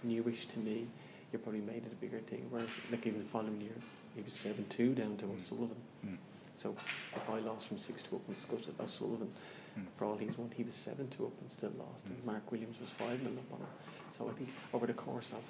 [0.02, 0.86] newish to me,
[1.32, 2.46] you probably made it a bigger thing.
[2.50, 3.76] Whereas like even the following year,
[4.14, 5.36] he was seven two down to Mm.
[5.36, 5.76] O'Sullivan.
[6.06, 6.16] Mm.
[6.54, 6.76] So
[7.16, 9.30] if I lost from six to up and was gutted, O'Sullivan
[9.78, 9.87] Mm.
[9.96, 12.26] for all he's won, he was seven to up and still lost, and Mm.
[12.26, 13.68] Mark Williams was five nil up on him.
[14.16, 15.42] So I think over the course of,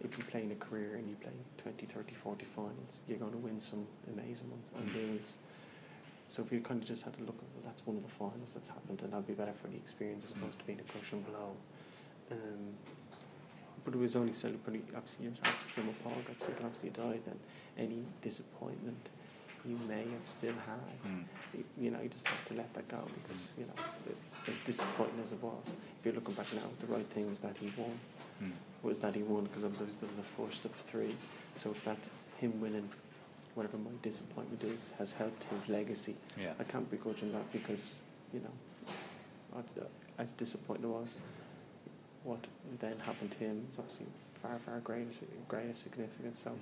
[0.00, 3.32] if you play in a career and you play 20, 30, 40 finals, you're going
[3.32, 4.94] to win some amazing ones and Mm.
[4.94, 5.36] lose.
[6.28, 8.08] So if you kind of just had to look at, well, that's one of the
[8.08, 10.36] finals that's happened, and that'd be better for the experience as Mm.
[10.42, 11.56] opposed to being a cushion blow.
[12.32, 12.74] Um,
[13.84, 17.38] but it was only pretty, obviously, after when Paul got sick and obviously died, then
[17.78, 19.10] any disappointment
[19.66, 21.24] you may have still had Mm.
[21.54, 24.14] you, you know, you just have to let that go because, you know,
[24.48, 27.56] as disappointing as it was, if you're looking back now, the right thing was that
[27.56, 27.98] he won,
[28.42, 28.52] Mm.
[28.82, 31.16] was that he won because was, it was the first of three.
[31.56, 31.98] So if that,
[32.38, 32.88] him winning,
[33.54, 36.52] whatever my disappointment is, has helped his legacy, Yeah.
[36.60, 38.00] I can't begrudge him that because,
[38.32, 38.52] you know,
[39.54, 39.84] I, uh,
[40.18, 41.16] as disappointing it was,
[42.24, 42.44] what
[42.80, 44.06] then happened to him is obviously
[44.42, 45.10] far, far greater,
[45.48, 46.40] greater significance.
[46.40, 46.52] So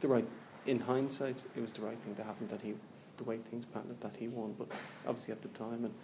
[0.00, 0.26] the right,
[0.66, 2.74] in hindsight, it was the right thing to happen that he,
[3.16, 4.54] the way things panned out, that he won.
[4.58, 4.68] But
[5.06, 5.94] obviously at the time, and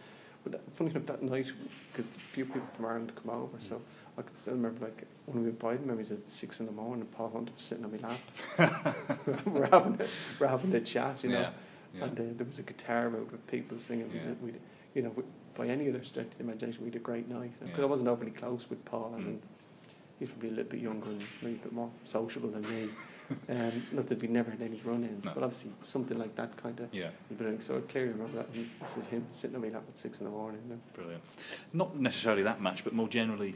[0.44, 1.52] but uh, funny enough that night,
[1.92, 3.80] because a few people from Ireland come over, so
[4.16, 6.72] I can still remember like when one of my Biden memories at six in the
[6.72, 9.44] morning, and Paul Hunter was sitting on my lap.
[9.46, 10.06] we're having a,
[10.38, 11.40] we're having a chat, you know.
[11.40, 11.50] Yeah,
[11.94, 12.04] yeah.
[12.04, 14.10] And uh, there was a guitar out with people singing.
[14.14, 14.20] Yeah.
[14.20, 14.52] We, did, we,
[14.94, 15.22] you know, we,
[15.56, 17.52] by any other stretch of the imagination, we had a great night.
[17.60, 17.82] Because.
[17.82, 19.28] I wasn't overly close with Paul, as Mm.
[19.28, 19.42] in
[20.18, 22.88] he's probably a little bit younger and maybe a bit more sociable than me.
[23.48, 25.32] um, not that we never had any run-ins, No.
[25.34, 26.92] but obviously something like that kind of.
[26.92, 27.10] Yeah.
[27.58, 28.48] So I clearly remember that.
[28.52, 30.60] He, this is him sitting on my lap at six in the morning.
[30.68, 30.80] You know.
[30.94, 31.22] Brilliant.
[31.72, 33.54] Not necessarily that match, but more generally,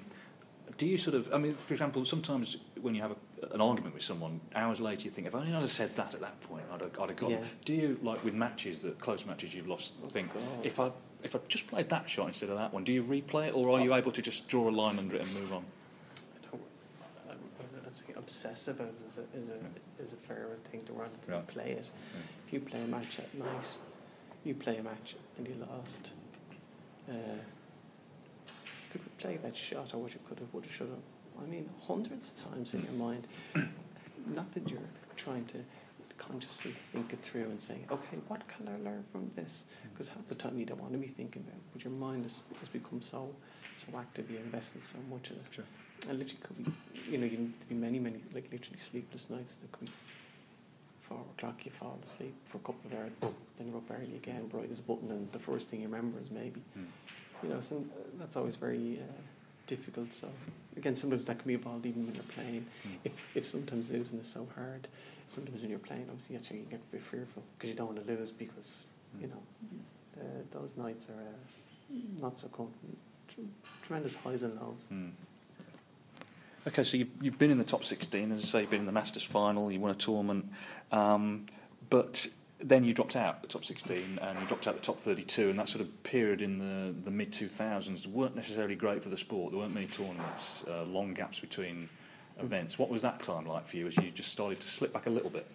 [0.79, 3.95] do you sort of, I mean, for example, sometimes when you have a, an argument
[3.95, 6.65] with someone, hours later you think, if only I'd have said that at that point,
[6.73, 7.45] I'd have, I'd have got Yeah.
[7.65, 10.43] Do you, like with matches, that close matches you've lost, Oh, think, God.
[10.63, 10.91] if I
[11.23, 13.71] if I just played that shot instead of that one, do you replay it, or
[13.71, 15.65] are you able to just draw a line under it and move on?
[16.35, 16.63] I don't.
[17.29, 20.83] I, I, I'd say obsess about it is a is a is a fairer thing
[20.87, 21.47] to run than Right.
[21.47, 21.91] play it.
[22.47, 23.67] If you play a match at night,
[24.45, 26.13] you play a match and you lost.
[27.09, 27.13] Uh,
[28.91, 30.99] could replay that shot or what you could have, would have, should have.
[31.43, 33.27] I mean, hundreds of times in your mind.
[34.27, 34.81] Not that you're
[35.17, 35.59] trying to
[36.19, 39.65] consciously think it through and say, okay, what can I learn from this?
[39.93, 42.25] Because half the time you don't want to be thinking about it, but your mind
[42.25, 43.35] has, has become so
[43.77, 45.47] so active, you invested so much in it.
[45.51, 45.65] Sure.
[46.09, 46.71] And literally could be,
[47.13, 49.55] you know, you can be many, many, like literally sleepless nights.
[49.57, 49.93] There could be
[51.03, 54.17] four o'clock, you fall asleep for a couple of hours, boom, then you're up early
[54.17, 56.87] again, bright as a button, and the first thing you remember is maybe, Mm.
[57.43, 59.21] you know, so uh, that's always very uh,
[59.67, 60.11] difficult.
[60.13, 60.29] So
[60.77, 62.65] again, sometimes that can be involved even when you're playing.
[62.89, 62.97] Mm.
[63.05, 64.89] If if sometimes losing is so hard,
[65.29, 68.07] sometimes when you're playing, obviously where you get a bit fearful because you don't want
[68.07, 68.77] to lose because
[69.21, 69.33] you Mm.
[69.33, 69.43] know
[70.23, 72.49] uh, those nights are uh, not so.
[73.29, 73.41] Tr-
[73.87, 74.87] tremendous highs and lows.
[76.65, 78.87] Okay, so you've, you've been in the top 16, as I say, you've been in
[78.87, 80.49] the Masters final, you won a tournament,
[80.93, 81.47] um,
[81.91, 82.29] but
[82.61, 85.59] then you dropped out the top 16 and you dropped out the top 32, and
[85.59, 89.51] that sort of period in the, the mid 2000s weren't necessarily great for the sport.
[89.51, 91.89] There weren't many tournaments, uh, long gaps between
[92.39, 92.79] events.
[92.79, 95.11] What was that time like for you as you just started to slip back a
[95.11, 95.51] little bit?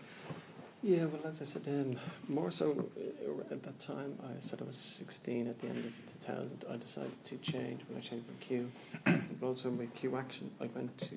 [0.83, 4.65] Yeah, well, as I said, um, more so uh, at that time, I said I
[4.65, 6.65] was 16 at the end of 2000.
[6.69, 8.71] I decided to change when I changed from cue.
[9.05, 11.15] but also with cue action, I went to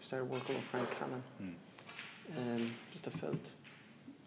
[0.00, 1.22] start working with Frank Callan.
[1.42, 1.54] Mm.
[2.36, 3.54] Um, just I felt,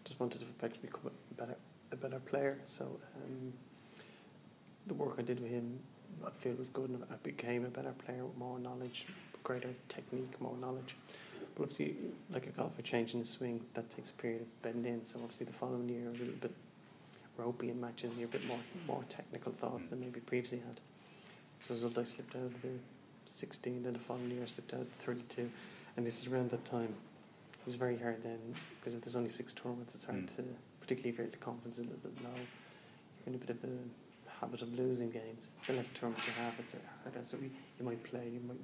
[0.04, 1.56] just wanted to effectively become a better,
[1.90, 2.58] a better player.
[2.66, 3.54] So um,
[4.86, 5.78] the work I did with him,
[6.26, 9.06] I feel was good, and I became a better player with more knowledge,
[9.44, 10.94] greater technique, more knowledge.
[11.54, 11.96] But obviously,
[12.30, 15.00] like a golfer changing the swing, that takes a period of bending.
[15.04, 16.54] So obviously, the following year was a little bit
[17.36, 18.12] ropey in matches.
[18.16, 20.80] You're a bit more more technical thoughts than maybe previously had.
[21.60, 22.70] So as a result, I slipped out of the
[23.26, 23.82] 16.
[23.82, 25.50] Then the following year, I slipped out of the 32.
[25.96, 26.94] And this is around that time.
[27.60, 28.38] It was very hard then
[28.80, 30.36] because if there's only six tournaments, it's hard Mm.
[30.36, 30.44] to,
[30.80, 32.30] particularly if your the confidence is a little bit low.
[33.24, 33.78] You're in a bit of a
[34.40, 35.52] habit of losing games.
[35.66, 37.22] The less tournaments you have, it's harder.
[37.24, 37.46] So we,
[37.78, 38.60] you might play, you might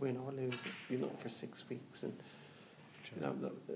[0.00, 2.12] win or lose, you know, for six weeks, and
[3.14, 3.74] you know that, uh,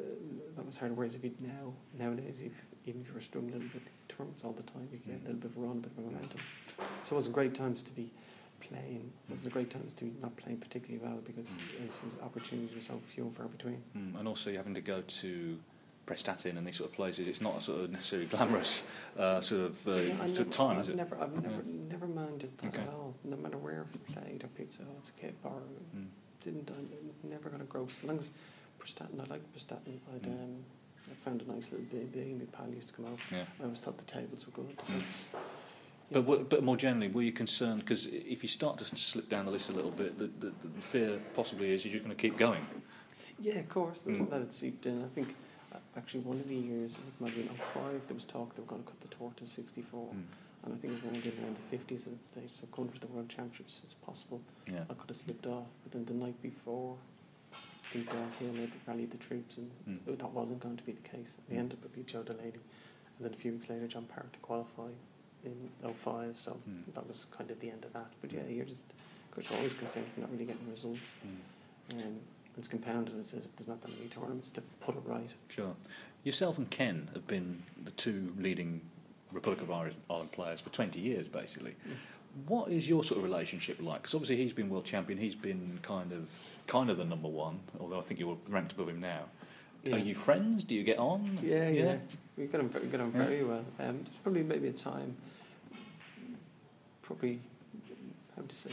[0.56, 0.96] that was hard.
[0.96, 2.52] Whereas if you now nowadays, if
[2.86, 5.24] even if you were struggling a little bit, tournaments all the time, you get a
[5.26, 6.40] little bit of a run, a bit of momentum.
[7.04, 8.10] So it wasn't great times to be
[8.60, 9.10] playing.
[9.28, 11.82] It wasn't great times to be not playing particularly well because Mm.
[11.86, 13.80] this is opportunities were so few and far between.
[13.96, 14.18] Mm.
[14.18, 15.58] And also, you're having to go to
[16.06, 17.26] Prestatyn and these sort of places.
[17.28, 18.82] It's not a sort of necessarily glamorous
[19.18, 20.96] uh, sort of uh, Yeah, sort never, of time, I've is it?
[20.96, 21.72] Never, I've never, Yeah.
[21.90, 22.82] never minded that Okay.
[22.82, 23.01] at all.
[23.32, 25.52] No matter where I've played or pizza, oh, it's a kid or
[25.96, 26.06] Mm.
[26.44, 27.98] didn't I never got a gross.
[27.98, 28.30] As long as
[28.78, 29.98] Prestatyn, I like Prestatyn.
[30.14, 30.42] I'd Mm.
[30.44, 30.64] um,
[31.10, 32.34] I found a nice little baby.
[32.38, 33.18] My pal used to come out.
[33.30, 33.46] Yeah.
[33.60, 34.76] I always thought the tables were good.
[34.76, 35.02] Mm.
[36.10, 37.80] But, but more generally, were you concerned?
[37.80, 40.80] Because if you start to slip down the list a little bit, the, the, the
[40.80, 42.66] fear possibly is you're just going to keep going.
[43.40, 44.02] yeah, of course.
[44.02, 44.28] Mm.
[44.28, 45.02] that had seeped in.
[45.02, 45.34] I think
[45.74, 48.60] uh, actually one of the years, I think maybe in 05, there was talk they
[48.62, 50.08] were going to cut the tour to 64.
[50.12, 50.22] Mm.
[50.64, 52.50] And I think it was only around the 50s at that stage.
[52.50, 54.84] So going to the World Championships, it's possible Yeah.
[54.88, 55.66] I could have slipped off.
[55.82, 56.96] But then the night before,
[57.52, 60.18] I think Dale Hill had rallied the troops, and Mm.
[60.18, 61.36] that wasn't going to be the case.
[61.48, 61.60] We Mm.
[61.60, 62.52] ended up with Joe Delaney,
[63.18, 64.90] and then a few weeks later, John Parrott to qualify
[65.44, 66.38] in 05.
[66.38, 66.94] So Mm.
[66.94, 68.12] that was kind of the end of that.
[68.20, 68.84] But yeah, you're just,
[69.24, 71.10] of course, you're always concerned you're not really getting results.
[71.26, 72.02] Mm.
[72.04, 72.20] Um,
[72.56, 75.30] it's compounded as if there's not that many tournaments to put it right.
[75.48, 75.74] Sure.
[76.22, 78.82] Yourself and Ken have been the two leading
[79.32, 81.74] Republic of Ireland players for 20 years, basically.
[82.46, 84.02] What is your sort of relationship like?
[84.02, 85.18] Because obviously he's been world champion.
[85.18, 86.30] He's been kind of
[86.66, 89.24] kind of the number one, although I think you're ranked above him now.
[89.84, 89.96] Yeah.
[89.96, 90.64] Are you friends?
[90.64, 91.38] Do you get on?
[91.42, 91.96] Yeah, yeah.
[92.38, 93.24] We got on, ve- got on Yeah.
[93.24, 93.64] very well.
[93.80, 95.14] Um, there's probably maybe a time,
[97.02, 97.40] probably,
[98.36, 98.70] how to say,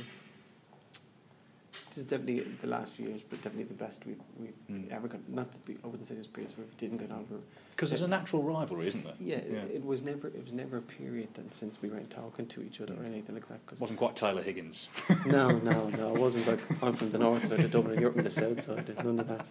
[1.89, 4.91] this is definitely the last few years, but definitely the best we've, we've Mm.
[4.91, 5.27] ever got.
[5.29, 7.25] Not that we, I wouldn't say there's periods where we didn't get on.
[7.71, 9.13] Because there's a natural rivalry, isn't there?
[9.19, 9.59] yeah, Yeah.
[9.63, 12.61] It, it was never it was never a period that since we weren't talking to
[12.61, 13.65] each other or anything like that.
[13.65, 14.87] Cause Wasn't quite Taylor Higgins.
[15.25, 16.13] no, no, no.
[16.15, 18.93] It wasn't like I'm from the north side of Dublin you're from the south side.
[19.03, 19.45] None of that.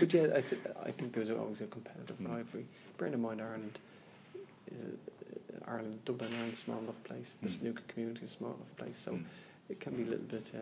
[0.00, 0.40] But yeah, I
[0.92, 2.28] think there was always a competitive Mm.
[2.34, 2.66] rivalry.
[2.96, 3.78] Bearing in mind Ireland
[4.74, 7.36] is a, Ireland, Dublin, Ireland, small enough place.
[7.42, 7.58] The Mm.
[7.58, 9.24] snooker community is a small enough place, so Mm.
[9.68, 10.58] it can be a little bit, uh,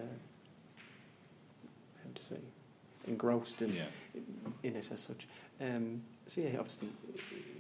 [2.15, 2.37] to say,
[3.07, 3.87] engrossed in Yeah.
[4.63, 5.27] in it as such.
[5.61, 6.89] Um, so yeah, obviously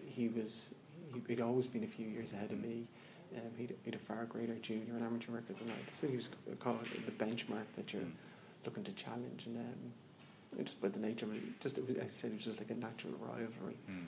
[0.06, 0.70] he was
[1.12, 2.86] he, he'd always been a few years ahead of me.
[3.34, 5.74] Um, he'd, he'd a far greater junior and amateur record than I.
[5.86, 5.94] did.
[5.94, 6.28] So he was
[6.60, 8.12] called the benchmark that you're Mm.
[8.66, 12.06] looking to challenge, and um, just by the nature of it, just it was, I
[12.08, 13.76] said it was just like a natural rivalry.
[13.90, 14.04] Mm.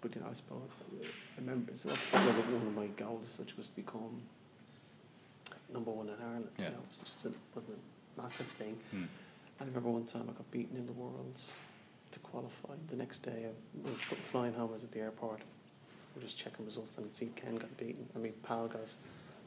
[0.00, 0.68] But you know, I suppose
[1.02, 1.74] I remember.
[1.74, 3.28] So obviously, that wasn't one of my goals.
[3.28, 4.20] Such was to become
[5.72, 6.48] number one in Ireland.
[6.58, 6.66] Yeah.
[6.66, 7.78] You know, it was just a, wasn't
[8.18, 8.76] a massive thing.
[8.94, 9.06] Mm.
[9.60, 11.52] I remember one time I got beaten in the Worlds
[12.12, 12.74] to qualify.
[12.88, 15.40] The next day I was flying home, I was at the airport.
[15.40, 18.06] I was just checking results and I'd see Ken got beaten.
[18.16, 18.96] I mean, pal goes,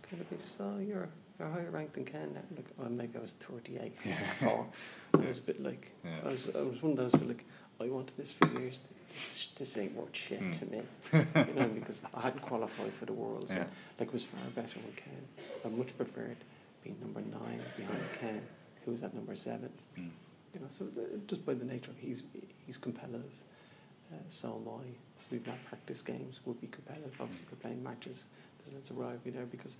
[0.07, 0.39] Ken beaten.
[0.39, 2.37] So you're you're higher ranked than Ken.
[2.37, 4.13] I'm like, oh, maybe I was 38, Yeah.
[4.39, 4.67] 44.
[5.15, 6.11] I was a bit like, Yeah.
[6.25, 7.43] I was, I was one of those who like,
[7.81, 8.81] I wanted this for years.
[9.09, 10.59] This, this ain't worth shit Mm.
[10.59, 10.81] to me,
[11.47, 13.51] you know, because I hadn't qualified for the Worlds.
[13.51, 13.61] Yeah.
[13.61, 15.27] And, like, it was far better with Ken.
[15.65, 16.37] I much preferred
[16.83, 18.41] being number nine behind Ken,
[18.85, 19.69] who was at number seven.
[19.97, 20.09] Mm.
[20.53, 22.23] You know, so uh, just by the nature of he's
[22.65, 23.31] he's competitive.
[24.11, 24.85] Uh, so am I.
[25.19, 27.13] So we've not practice games would be competitive.
[27.19, 28.25] Obviously, we're playing matches.
[28.59, 29.77] There's a sense of rivalry there because,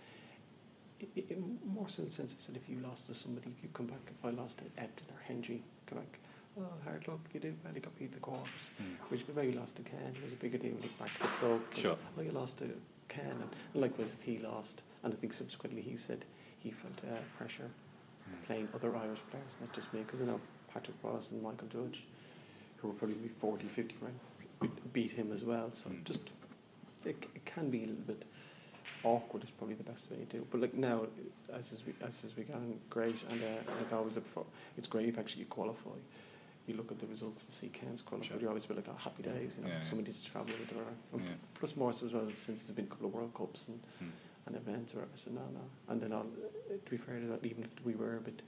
[1.01, 3.51] i i in more so in the sense I said, if you lost to somebody,
[3.55, 6.19] if you come back, if I lost to Ebdon or Hendry, come back.
[6.59, 7.19] Oh, hard luck!
[7.33, 7.73] You did well.
[7.73, 8.69] You got beat the quarters.
[8.81, 9.09] Mm.
[9.09, 10.75] Which maybe you lost to Ken it was a bigger deal.
[10.81, 11.61] Look back to the club.
[11.75, 11.97] Sure.
[12.17, 12.69] Oh, you lost to
[13.09, 16.25] Ken, and, likewise if he lost, and I think subsequently he said
[16.59, 17.69] he felt uh, pressure.
[18.45, 20.41] Playing other Irish players, not just me, because I know
[20.73, 22.03] Patrick Wallace and Michael Judge,
[22.77, 24.19] who were probably 40, 50 grand,
[24.61, 25.71] would beat him as well.
[25.73, 26.03] So Mm.
[26.03, 26.21] just
[27.05, 28.23] it, it can be a little bit
[29.03, 29.43] awkward.
[29.43, 30.37] Is probably the best way to do.
[30.37, 30.49] it.
[30.51, 31.05] But like now,
[31.53, 32.55] as as we as as we go
[32.89, 33.47] great, and uh,
[33.79, 34.45] like I always look for.
[34.77, 35.97] It's great if actually you qualify.
[36.65, 38.31] You look at the results and see Ken's qualified.
[38.31, 38.39] Sure.
[38.41, 39.57] You always feel like, oh, happy days.
[39.57, 39.83] You know, Yeah, yeah.
[39.83, 41.27] somebody to travel with, or and Yeah.
[41.55, 44.11] plus more so as well since there's been a couple of World Cups and Mm.
[44.45, 45.15] And events or whatever.
[45.17, 45.61] So no, no.
[45.89, 46.23] And then I'll,
[46.85, 48.41] to be fair to that, even if we were a bit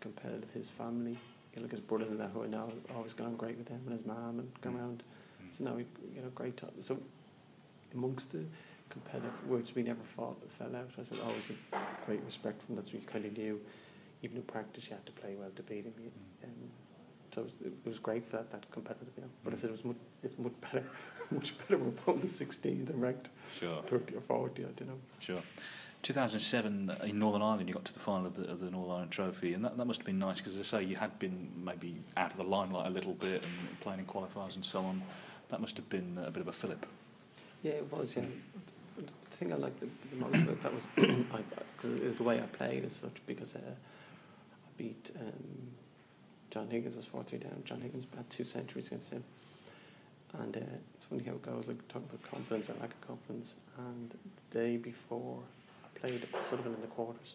[0.00, 3.36] competitive, his family, you know, like his brothers and that who I know, always on
[3.36, 4.78] great with him and his mum and gone Mm.
[4.78, 5.02] around.
[5.42, 5.54] Mm.
[5.56, 6.70] So now we, you know, great time.
[6.80, 6.98] So
[7.94, 8.44] amongst the
[8.90, 10.90] competitive words, we never fought, fell out.
[10.98, 12.86] I said always a great respect from that.
[12.86, 13.60] So you kind of knew,
[14.22, 15.94] even in practice, you had to play well to beat him.
[16.02, 16.44] You- Mm.
[16.44, 16.70] Um,
[17.34, 19.28] so it was, it was great for that, that competitive, you know.
[19.42, 19.60] But I Mm.
[19.60, 20.84] said it was much, it's much better,
[21.30, 23.82] much better we're opponent 16 than ranked Sure.
[23.82, 24.98] 30 or 40, I don't know.
[25.18, 25.42] Sure.
[26.02, 29.10] 2007 in Northern Ireland, you got to the final of the, of the Northern Ireland
[29.10, 31.50] Trophy, and that, that must have been nice because, as I say, you had been
[31.64, 35.02] maybe out of the limelight a little bit and playing in qualifiers and so on.
[35.48, 36.84] That must have been a bit of a fillip.
[37.62, 38.24] Yeah, it was, yeah.
[38.96, 42.84] The thing I liked the, the most about that was because the way I played
[42.84, 43.72] as such because uh, I
[44.76, 45.70] beat um,
[46.54, 47.62] John Higgins was 4 3 down.
[47.64, 49.24] John Higgins had two centuries against him.
[50.38, 50.60] And uh,
[50.94, 53.54] it's funny how it goes, like talking about confidence and lack of confidence.
[53.76, 54.14] And
[54.52, 55.40] the day before
[55.84, 57.34] I played Sullivan in the quarters,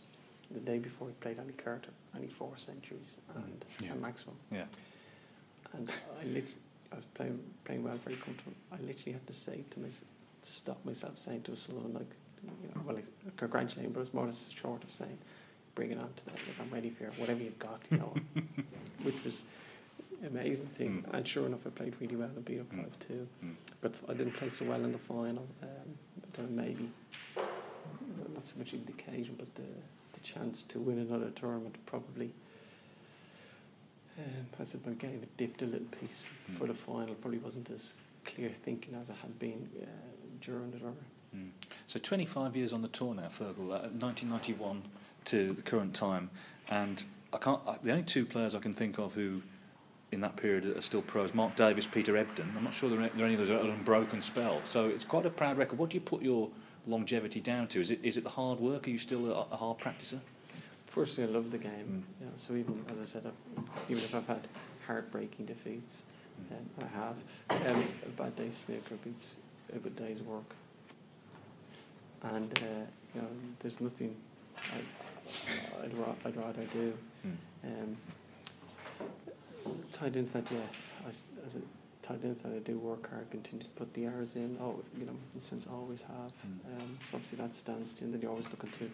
[0.51, 3.91] the day before I played Andy Carter, only four centuries and Yeah.
[3.91, 4.36] a maximum.
[4.51, 4.65] Yeah.
[5.73, 6.55] And I lit-
[6.93, 8.53] I was playing playing well, very comfortable.
[8.71, 10.08] I literally had to say to myself,
[10.43, 12.10] to stop myself saying to Sullivan, like,
[12.63, 13.05] you know, well, like,
[13.36, 15.17] congratulating, but it was more or less short of saying,
[15.75, 18.15] bring it on today, like, I'm ready for whatever you've got, you know,
[19.04, 19.46] which was
[20.26, 21.04] amazing thing.
[21.08, 21.14] Mm.
[21.14, 22.84] And sure enough, I played really well and beat up Mm.
[22.84, 23.28] 5 2.
[23.46, 23.56] Mm.
[23.82, 25.48] But I didn't play so well in the final.
[25.62, 25.70] Um,
[26.24, 26.90] I don't know, maybe,
[28.34, 29.62] not so much the occasion, but the,
[30.14, 32.32] the chance to win another tournament probably.
[34.18, 36.68] Um, I said my game had dipped a little piece for Mm.
[36.70, 37.16] the final.
[37.16, 39.86] Probably wasn't as clear thinking as I had been uh,
[40.42, 40.94] during the Or
[41.36, 41.52] Mm.
[41.88, 44.82] So 25 years on the tour now, Fergal, uh, 1991
[45.26, 46.32] to the current time,
[46.68, 47.60] and I can't.
[47.68, 49.42] I, the only two players I can think of who,
[50.12, 52.54] in that period, are still pros: Mark Davis, Peter Ebdon.
[52.58, 54.62] I'm not sure there are, there are any of those are an unbroken spell.
[54.63, 55.78] So it's quite a proud record.
[55.80, 56.50] What do you put your
[56.88, 57.80] longevity down to?
[57.82, 58.88] Is it is it the hard work?
[58.88, 60.20] Are you still a, a hard practicer?
[60.88, 62.04] firstly, I love the game.
[62.20, 62.20] Mm.
[62.22, 63.24] You know, so even as I said,
[63.89, 64.48] even if I've had
[64.88, 65.98] heartbreaking defeats,
[66.39, 66.52] Mm.
[66.56, 69.36] um, and I have, um, a bad day's snooker beats
[69.76, 70.56] a good day's work.
[72.24, 73.28] And uh, you know,
[73.60, 74.15] there's nothing
[74.58, 76.94] I, I'd, ra- I'd rather do.
[77.25, 77.38] Mm.
[77.63, 77.97] Um,
[79.91, 80.60] tied into that, yeah,
[81.05, 81.62] I, as a,
[82.01, 84.58] tied into that, I do work hard, continue to put the hours in.
[84.62, 86.32] Oh, you know, since I always have.
[86.45, 86.82] Mm.
[86.82, 88.89] Um, so obviously that stands to, and then you're always looking to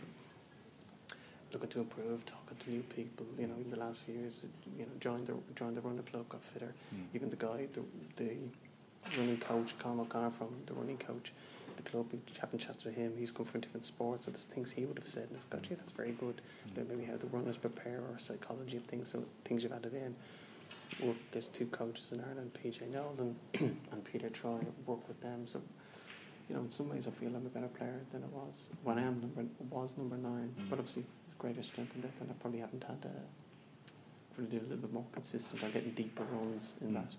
[1.54, 3.26] looking to improve, talking to new people.
[3.40, 4.42] You know, in the last few years,
[4.78, 6.74] you know, joined the joined the running club, got fitter.
[6.94, 7.06] Mm.
[7.14, 7.82] Even the guy, the
[8.18, 8.32] the
[9.18, 11.32] running coach, Colin O'Connor from the running coach,
[11.86, 12.08] club,
[12.40, 13.14] having chats with him.
[13.18, 15.70] He's come from different sports, so there's things he would have said, and it's got
[15.70, 15.76] you.
[15.76, 16.42] That's very good.
[16.76, 16.90] Mm.
[16.90, 20.16] Maybe how the runners prepare or psychology of things, so things you've added in.
[21.00, 24.60] Work, there's two coaches in Ireland, PJ Nolan and Peter Troy.
[24.86, 25.62] Work with them, so
[26.50, 28.98] you know, in some ways, I feel I'm a better player than I was when
[29.00, 30.54] I am number was number nine.
[30.60, 30.70] Mm.
[30.70, 33.10] But obviously, there's greater strength in that, and I probably haven't had uh,
[34.36, 35.64] probably do a little bit more consistent.
[35.64, 36.94] I'm getting deeper runs in Mm.
[36.96, 37.14] that.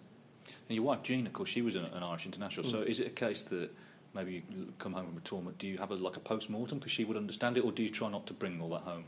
[0.69, 2.65] And your wife Jean, of course, she was an, an Irish international.
[2.65, 2.87] So Mm.
[2.87, 3.71] is it a case that
[4.17, 5.59] maybe you come home from a tournament?
[5.59, 7.83] Do you have a, like a post mortem because she would understand it, or do
[7.83, 9.05] you try not to bring all that home?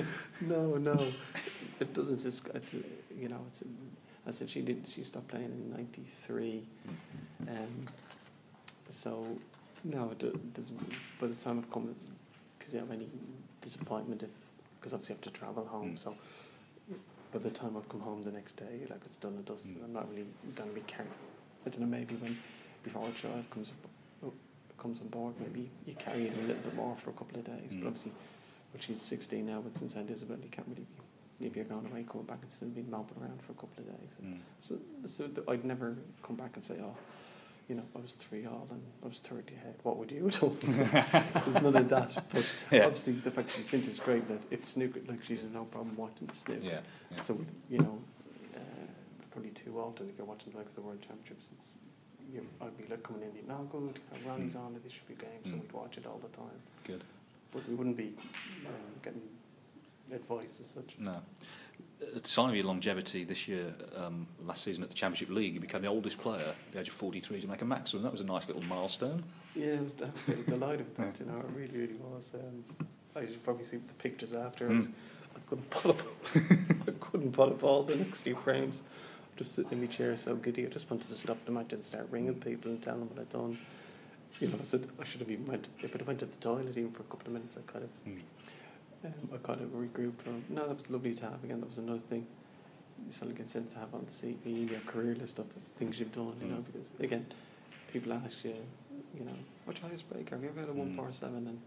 [0.40, 1.12] no, no,
[1.78, 2.18] it doesn't.
[2.18, 2.78] Just it's uh,
[3.16, 3.62] you know it's.
[4.26, 4.86] I said she did.
[4.88, 6.64] She stopped playing in '93,
[7.48, 7.86] um,
[8.88, 9.38] so
[9.84, 10.10] no.
[10.10, 10.70] It do- does,
[11.20, 11.94] by the time I've come,
[12.58, 13.08] because you have any
[13.60, 14.30] disappointment if
[14.80, 15.92] because obviously I have to travel home.
[15.92, 15.98] Mm.
[15.98, 16.16] So
[17.32, 19.76] by the time I've come home the next day, like it's done and dusted.
[19.78, 19.84] Mm.
[19.84, 21.12] I'm not really going to be carrying.
[21.66, 21.86] I don't know.
[21.86, 22.38] Maybe when
[22.86, 23.90] before a child comes up,
[24.24, 24.32] oh,
[24.78, 27.44] comes on board, maybe you carry it a little bit more for a couple of
[27.44, 27.72] days.
[27.72, 27.80] Mm.
[27.80, 28.12] But obviously,
[28.72, 30.86] when she's 16 now, but since St Isabel, you can't really
[31.40, 33.78] be, if you're going away, coming back and still be moping around for a couple
[33.78, 34.10] of days.
[34.24, 34.38] Mm.
[34.60, 36.96] So, so th- I'd never come back and say, oh,
[37.68, 39.74] you know, I was three all and I was 30 ahead.
[39.82, 40.56] What would you done?
[40.62, 42.24] There's none of that.
[42.32, 42.84] But Yeah.
[42.86, 46.60] obviously, the fact she's great that it's snooker, like she's no problem watching the snooker.
[46.62, 46.80] Yeah,
[47.10, 47.20] yeah.
[47.22, 47.98] So, you know,
[48.54, 48.58] uh,
[49.32, 51.74] probably too often if you're watching the likes of the World Championships, it's,
[52.32, 54.60] you I'd be like coming in, thinking, no, good, Ronnie's Mm.
[54.66, 55.60] on it, this should be a game, so Mm.
[55.62, 56.60] we'd watch it all the time.
[56.84, 57.04] Good.
[57.52, 58.14] But we wouldn't be
[58.66, 58.72] um,
[59.02, 59.22] getting
[60.12, 60.96] advice as such.
[60.98, 61.20] No.
[62.14, 65.54] At the sign of your longevity this year, um, last season at the Championship League,
[65.54, 68.02] you became the oldest player at the age of 43 to make a maximum.
[68.02, 69.24] That was a nice little milestone.
[69.54, 72.32] Yeah, I was absolutely delighted with that, you know, it really, really was.
[72.34, 72.64] Um,
[73.14, 74.68] I should probably see the pictures after.
[74.68, 74.76] I, Mm.
[74.78, 74.88] was,
[75.34, 76.00] I couldn't put up,
[76.88, 78.82] I couldn't put up all the next few frames.
[79.36, 80.64] Just sitting in my chair, so giddy.
[80.66, 83.18] I just wanted to stop the match and start ringing people and telling them what
[83.20, 83.58] I'd done.
[84.40, 85.68] You know, I said I should have even went.
[85.82, 87.90] If I'd went to the toilet even for a couple of minutes, I could have.
[88.08, 88.20] Mm.
[89.04, 90.26] Um, I kind of regrouped.
[90.26, 91.60] Or, no, that was lovely to have again.
[91.60, 92.26] That was another thing.
[93.06, 95.46] You sort of get sense to have on the CV, your career list of
[95.78, 96.32] things you've done.
[96.40, 96.64] You know, Mm.
[96.66, 97.26] because again,
[97.92, 98.54] people ask you,
[99.18, 99.32] you know,
[99.66, 100.30] what's your highest break?
[100.30, 100.76] Have you ever had a Mm.
[100.76, 101.46] one four seven?
[101.46, 101.60] And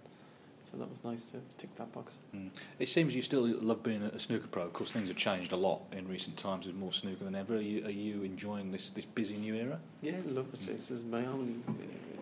[0.70, 2.16] so that was nice to tick that box.
[2.36, 2.50] Mm.
[2.80, 4.64] It seems you still love being a snooker pro.
[4.64, 6.66] Of course, things have changed a lot in recent times.
[6.66, 7.56] There's more snooker than ever.
[7.56, 9.80] Are you, are you enjoying this, this busy new era?
[10.02, 10.66] Yeah, I love it.
[10.66, 11.72] This is my only, uh,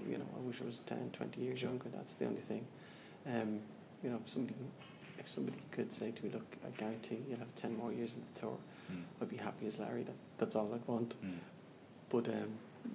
[0.09, 1.69] you know, I wish I was 10, 20 years Sure.
[1.69, 1.89] younger.
[1.95, 2.65] That's the only thing.
[3.25, 3.59] Um,
[4.03, 4.55] you know, if somebody,
[5.19, 8.21] if somebody could say to me, look, I guarantee you'll have 10 more years in
[8.33, 8.57] the tour,
[8.89, 9.03] Mm.
[9.21, 10.03] I'd be happy as Larry.
[10.03, 11.13] That, that's all I'd want.
[11.21, 11.33] Mm.
[12.09, 12.47] But um,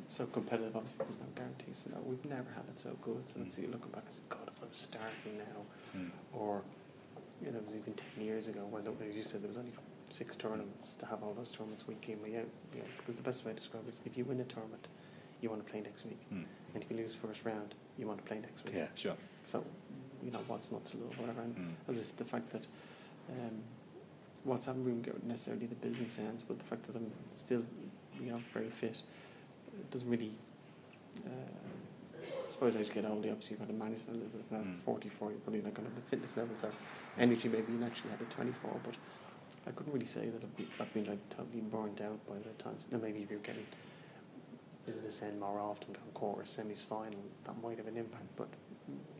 [0.07, 1.85] so competitive, obviously, there's no guarantees.
[1.93, 3.23] No, we've never had it so good.
[3.27, 3.57] So let's Mm.
[3.57, 6.11] see, looking back, I said, God, if I was starting now, Mm.
[6.33, 6.63] or,
[7.45, 9.73] you know, it was even 10 years ago when, as you said, there was only
[10.11, 12.47] six tournaments to have all those tournaments week in, week out.
[12.75, 14.89] You know, because the best way to describe it is if you win a tournament,
[15.41, 16.21] you want to play next week.
[16.33, 16.45] Mm.
[16.75, 18.75] And if you lose first round, you want to play next week.
[18.77, 19.17] Yeah, sure.
[19.45, 19.65] So,
[20.23, 21.43] you know, what's not to love, whatever.
[21.43, 21.75] And Mm.
[21.89, 22.67] as I said, the fact that
[23.31, 23.63] um,
[24.45, 27.65] what's get necessarily the business ends, but the fact that I'm still,
[28.21, 28.97] you know, very fit,
[29.79, 30.33] it doesn't really.
[31.27, 31.31] Uh,
[32.63, 34.53] suppose as you get older, obviously you've got to manage that a little bit.
[34.53, 34.81] Mm.
[34.85, 36.71] 44, you're probably not going to have the fitness levels or
[37.19, 38.95] energy maybe you actually had at 24, but
[39.67, 42.63] I couldn't really say that I've been, I've been like totally burnt out by the
[42.63, 42.83] times.
[42.91, 43.67] Now, maybe if you're getting
[44.87, 48.49] business end more often, going quarter, semis, final, that might have an impact, but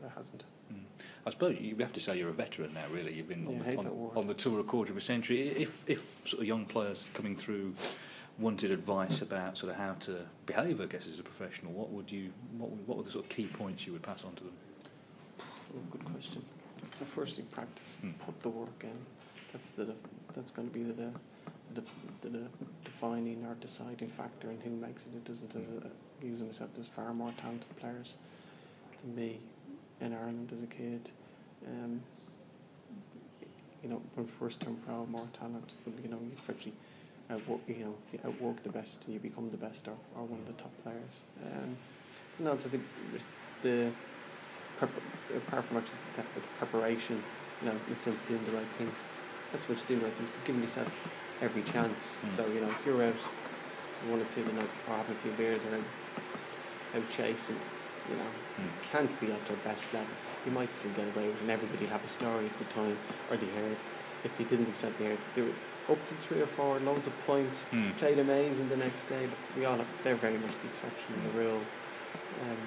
[0.03, 0.45] it hasn't.
[0.71, 0.83] Mm.
[1.25, 2.85] I suppose you have to say you're a veteran now.
[2.91, 5.49] Really, you've been on, hate the, on, on the tour a quarter of a century.
[5.49, 7.73] If if sort of young players coming through
[8.39, 12.11] wanted advice about sort of how to behave, I guess, as a professional, what would
[12.11, 14.43] you what would, what were the sort of key points you would pass on to
[14.43, 14.53] them?
[15.39, 16.43] Oh, good question.
[16.99, 17.95] Well, firstly, practice.
[18.01, 18.11] Hmm.
[18.25, 18.97] Put the work in.
[19.51, 19.93] That's the
[20.35, 21.11] that's going to be the, the,
[21.75, 21.83] the,
[22.21, 22.47] the, the
[22.83, 25.15] defining or deciding factor in who makes it.
[25.15, 25.55] It doesn't.
[25.55, 28.15] As a, using myself, there's far more talented players
[29.01, 29.39] than me
[30.01, 31.09] in Ireland as a kid.
[31.67, 32.01] Um,
[33.83, 35.73] you know, when first turn pro, more talent.
[35.83, 36.73] But you know, you actually
[37.33, 37.61] outwork.
[37.67, 40.47] You know, if you outwork the best, you become the best or, or one of
[40.47, 41.21] the top players.
[41.45, 41.77] Um,
[42.39, 42.79] and also the
[43.61, 43.91] the
[44.77, 44.89] prep,
[45.35, 47.23] apart from actually the, the preparation,
[47.61, 49.03] you know, in the sense doing the right things.
[49.51, 50.89] That's what you do the right things, but giving yourself
[51.41, 52.17] every chance.
[52.25, 52.31] Mm.
[52.31, 53.15] So, you know, if you're out
[54.01, 55.83] one or two the night before having a few beers or out,
[56.95, 57.59] out chasing,
[58.09, 58.69] you know, Mm.
[58.81, 60.13] can't be at their best level.
[60.45, 62.99] You might still get away with it, and everybody have a story at the time,
[63.29, 63.77] or they heard.
[64.23, 65.55] If they didn't themselves, they heard they were
[65.89, 67.97] up to three or four, loads of points, Mm.
[67.97, 69.27] played amazing the next day.
[69.27, 71.61] But we all, they're very much the exception and the rule.
[72.41, 72.57] Um,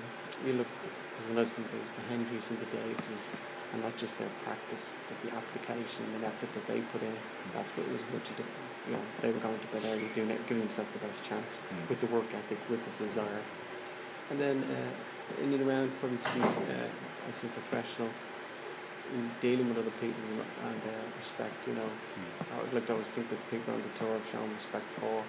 [0.46, 0.66] you look,
[1.12, 3.30] because when I was going through, it was the Hendrys and the Davises,
[3.72, 7.16] and not just their practice, but the application and effort that they put in.
[7.54, 8.44] That's what was what you do.
[8.86, 11.58] You know, they were going to bed early, doing it, giving themselves the best chance
[11.72, 11.88] Mm.
[11.88, 13.42] with the work ethic, with the desire.
[14.30, 18.10] And then uh, in and around, probably to be uh, as a professional,
[19.40, 20.22] dealing with other people
[20.64, 21.66] and, uh, respect.
[21.66, 22.56] You know, Mm.
[22.56, 25.24] I would like to always think that people on the tour have shown respect for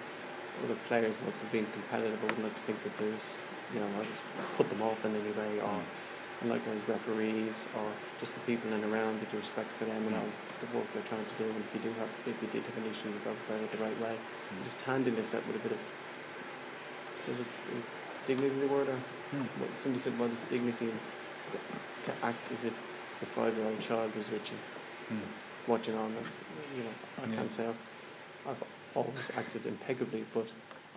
[0.64, 2.20] other players once they've been competitive.
[2.20, 3.34] I wouldn't like to think that there's,
[3.74, 4.22] you know, I just
[4.58, 5.82] put them off in any way, or
[6.44, 6.50] Mm.
[6.50, 10.16] likewise referees, or just the people in and around that you respect for them and
[10.16, 10.22] Mm.
[10.22, 11.46] all the work they're trying to do.
[11.50, 13.72] And if you do have, if you did have an issue, you go about it
[13.72, 14.20] the right way.
[14.54, 14.64] Mm.
[14.64, 15.80] Just handling yourself with a bit of,
[17.28, 17.48] is, it,
[17.78, 17.86] is
[18.26, 19.00] dignity the word, or
[19.34, 19.48] Mm.
[19.60, 20.94] what somebody said, what is dignity?
[21.52, 21.60] To,
[22.04, 22.74] to act as if
[23.22, 24.40] a five-year-old child was you
[25.12, 25.22] Mm.
[25.68, 26.14] watching on.
[26.16, 26.40] That's
[26.76, 27.36] you know I Yeah.
[27.36, 27.80] can't say I've,
[28.46, 28.64] I've
[28.94, 30.48] always acted impeccably, but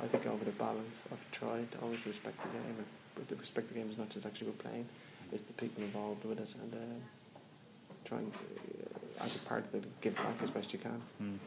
[0.03, 2.77] I think over the balance, I've tried to always respect the game.
[2.79, 4.89] And, but the respect the game is not just actually about playing;
[5.33, 6.79] it's the people involved with it, and uh,
[8.05, 8.39] trying to
[9.23, 11.01] as a part of it, give back as best you can.
[11.23, 11.39] Mm.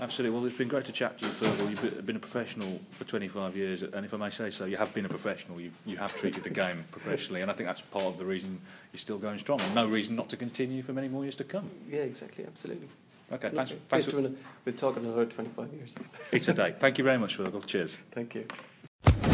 [0.00, 0.36] Absolutely.
[0.36, 1.70] Well, it's been great to chat to you, Fergal.
[1.70, 4.92] You've been a professional for 25 years, and if I may say so, you have
[4.94, 5.60] been a professional.
[5.60, 8.60] You, you have treated the game professionally, and I think that's part of the reason
[8.92, 11.44] you're still going strong, and no reason not to continue for many more years to
[11.44, 11.70] come.
[11.88, 12.44] Yeah, exactly.
[12.46, 12.88] Absolutely.
[13.32, 13.72] Okay, thanks.
[13.72, 13.80] Okay.
[13.88, 15.94] thanks for, we're talking another 25 years.
[16.32, 16.74] it's a day.
[16.78, 17.64] Thank you very much, Fergal.
[17.64, 17.92] Cheers.
[18.10, 18.46] Thank you.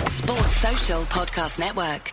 [0.04, 2.12] Sports Social Podcast Network.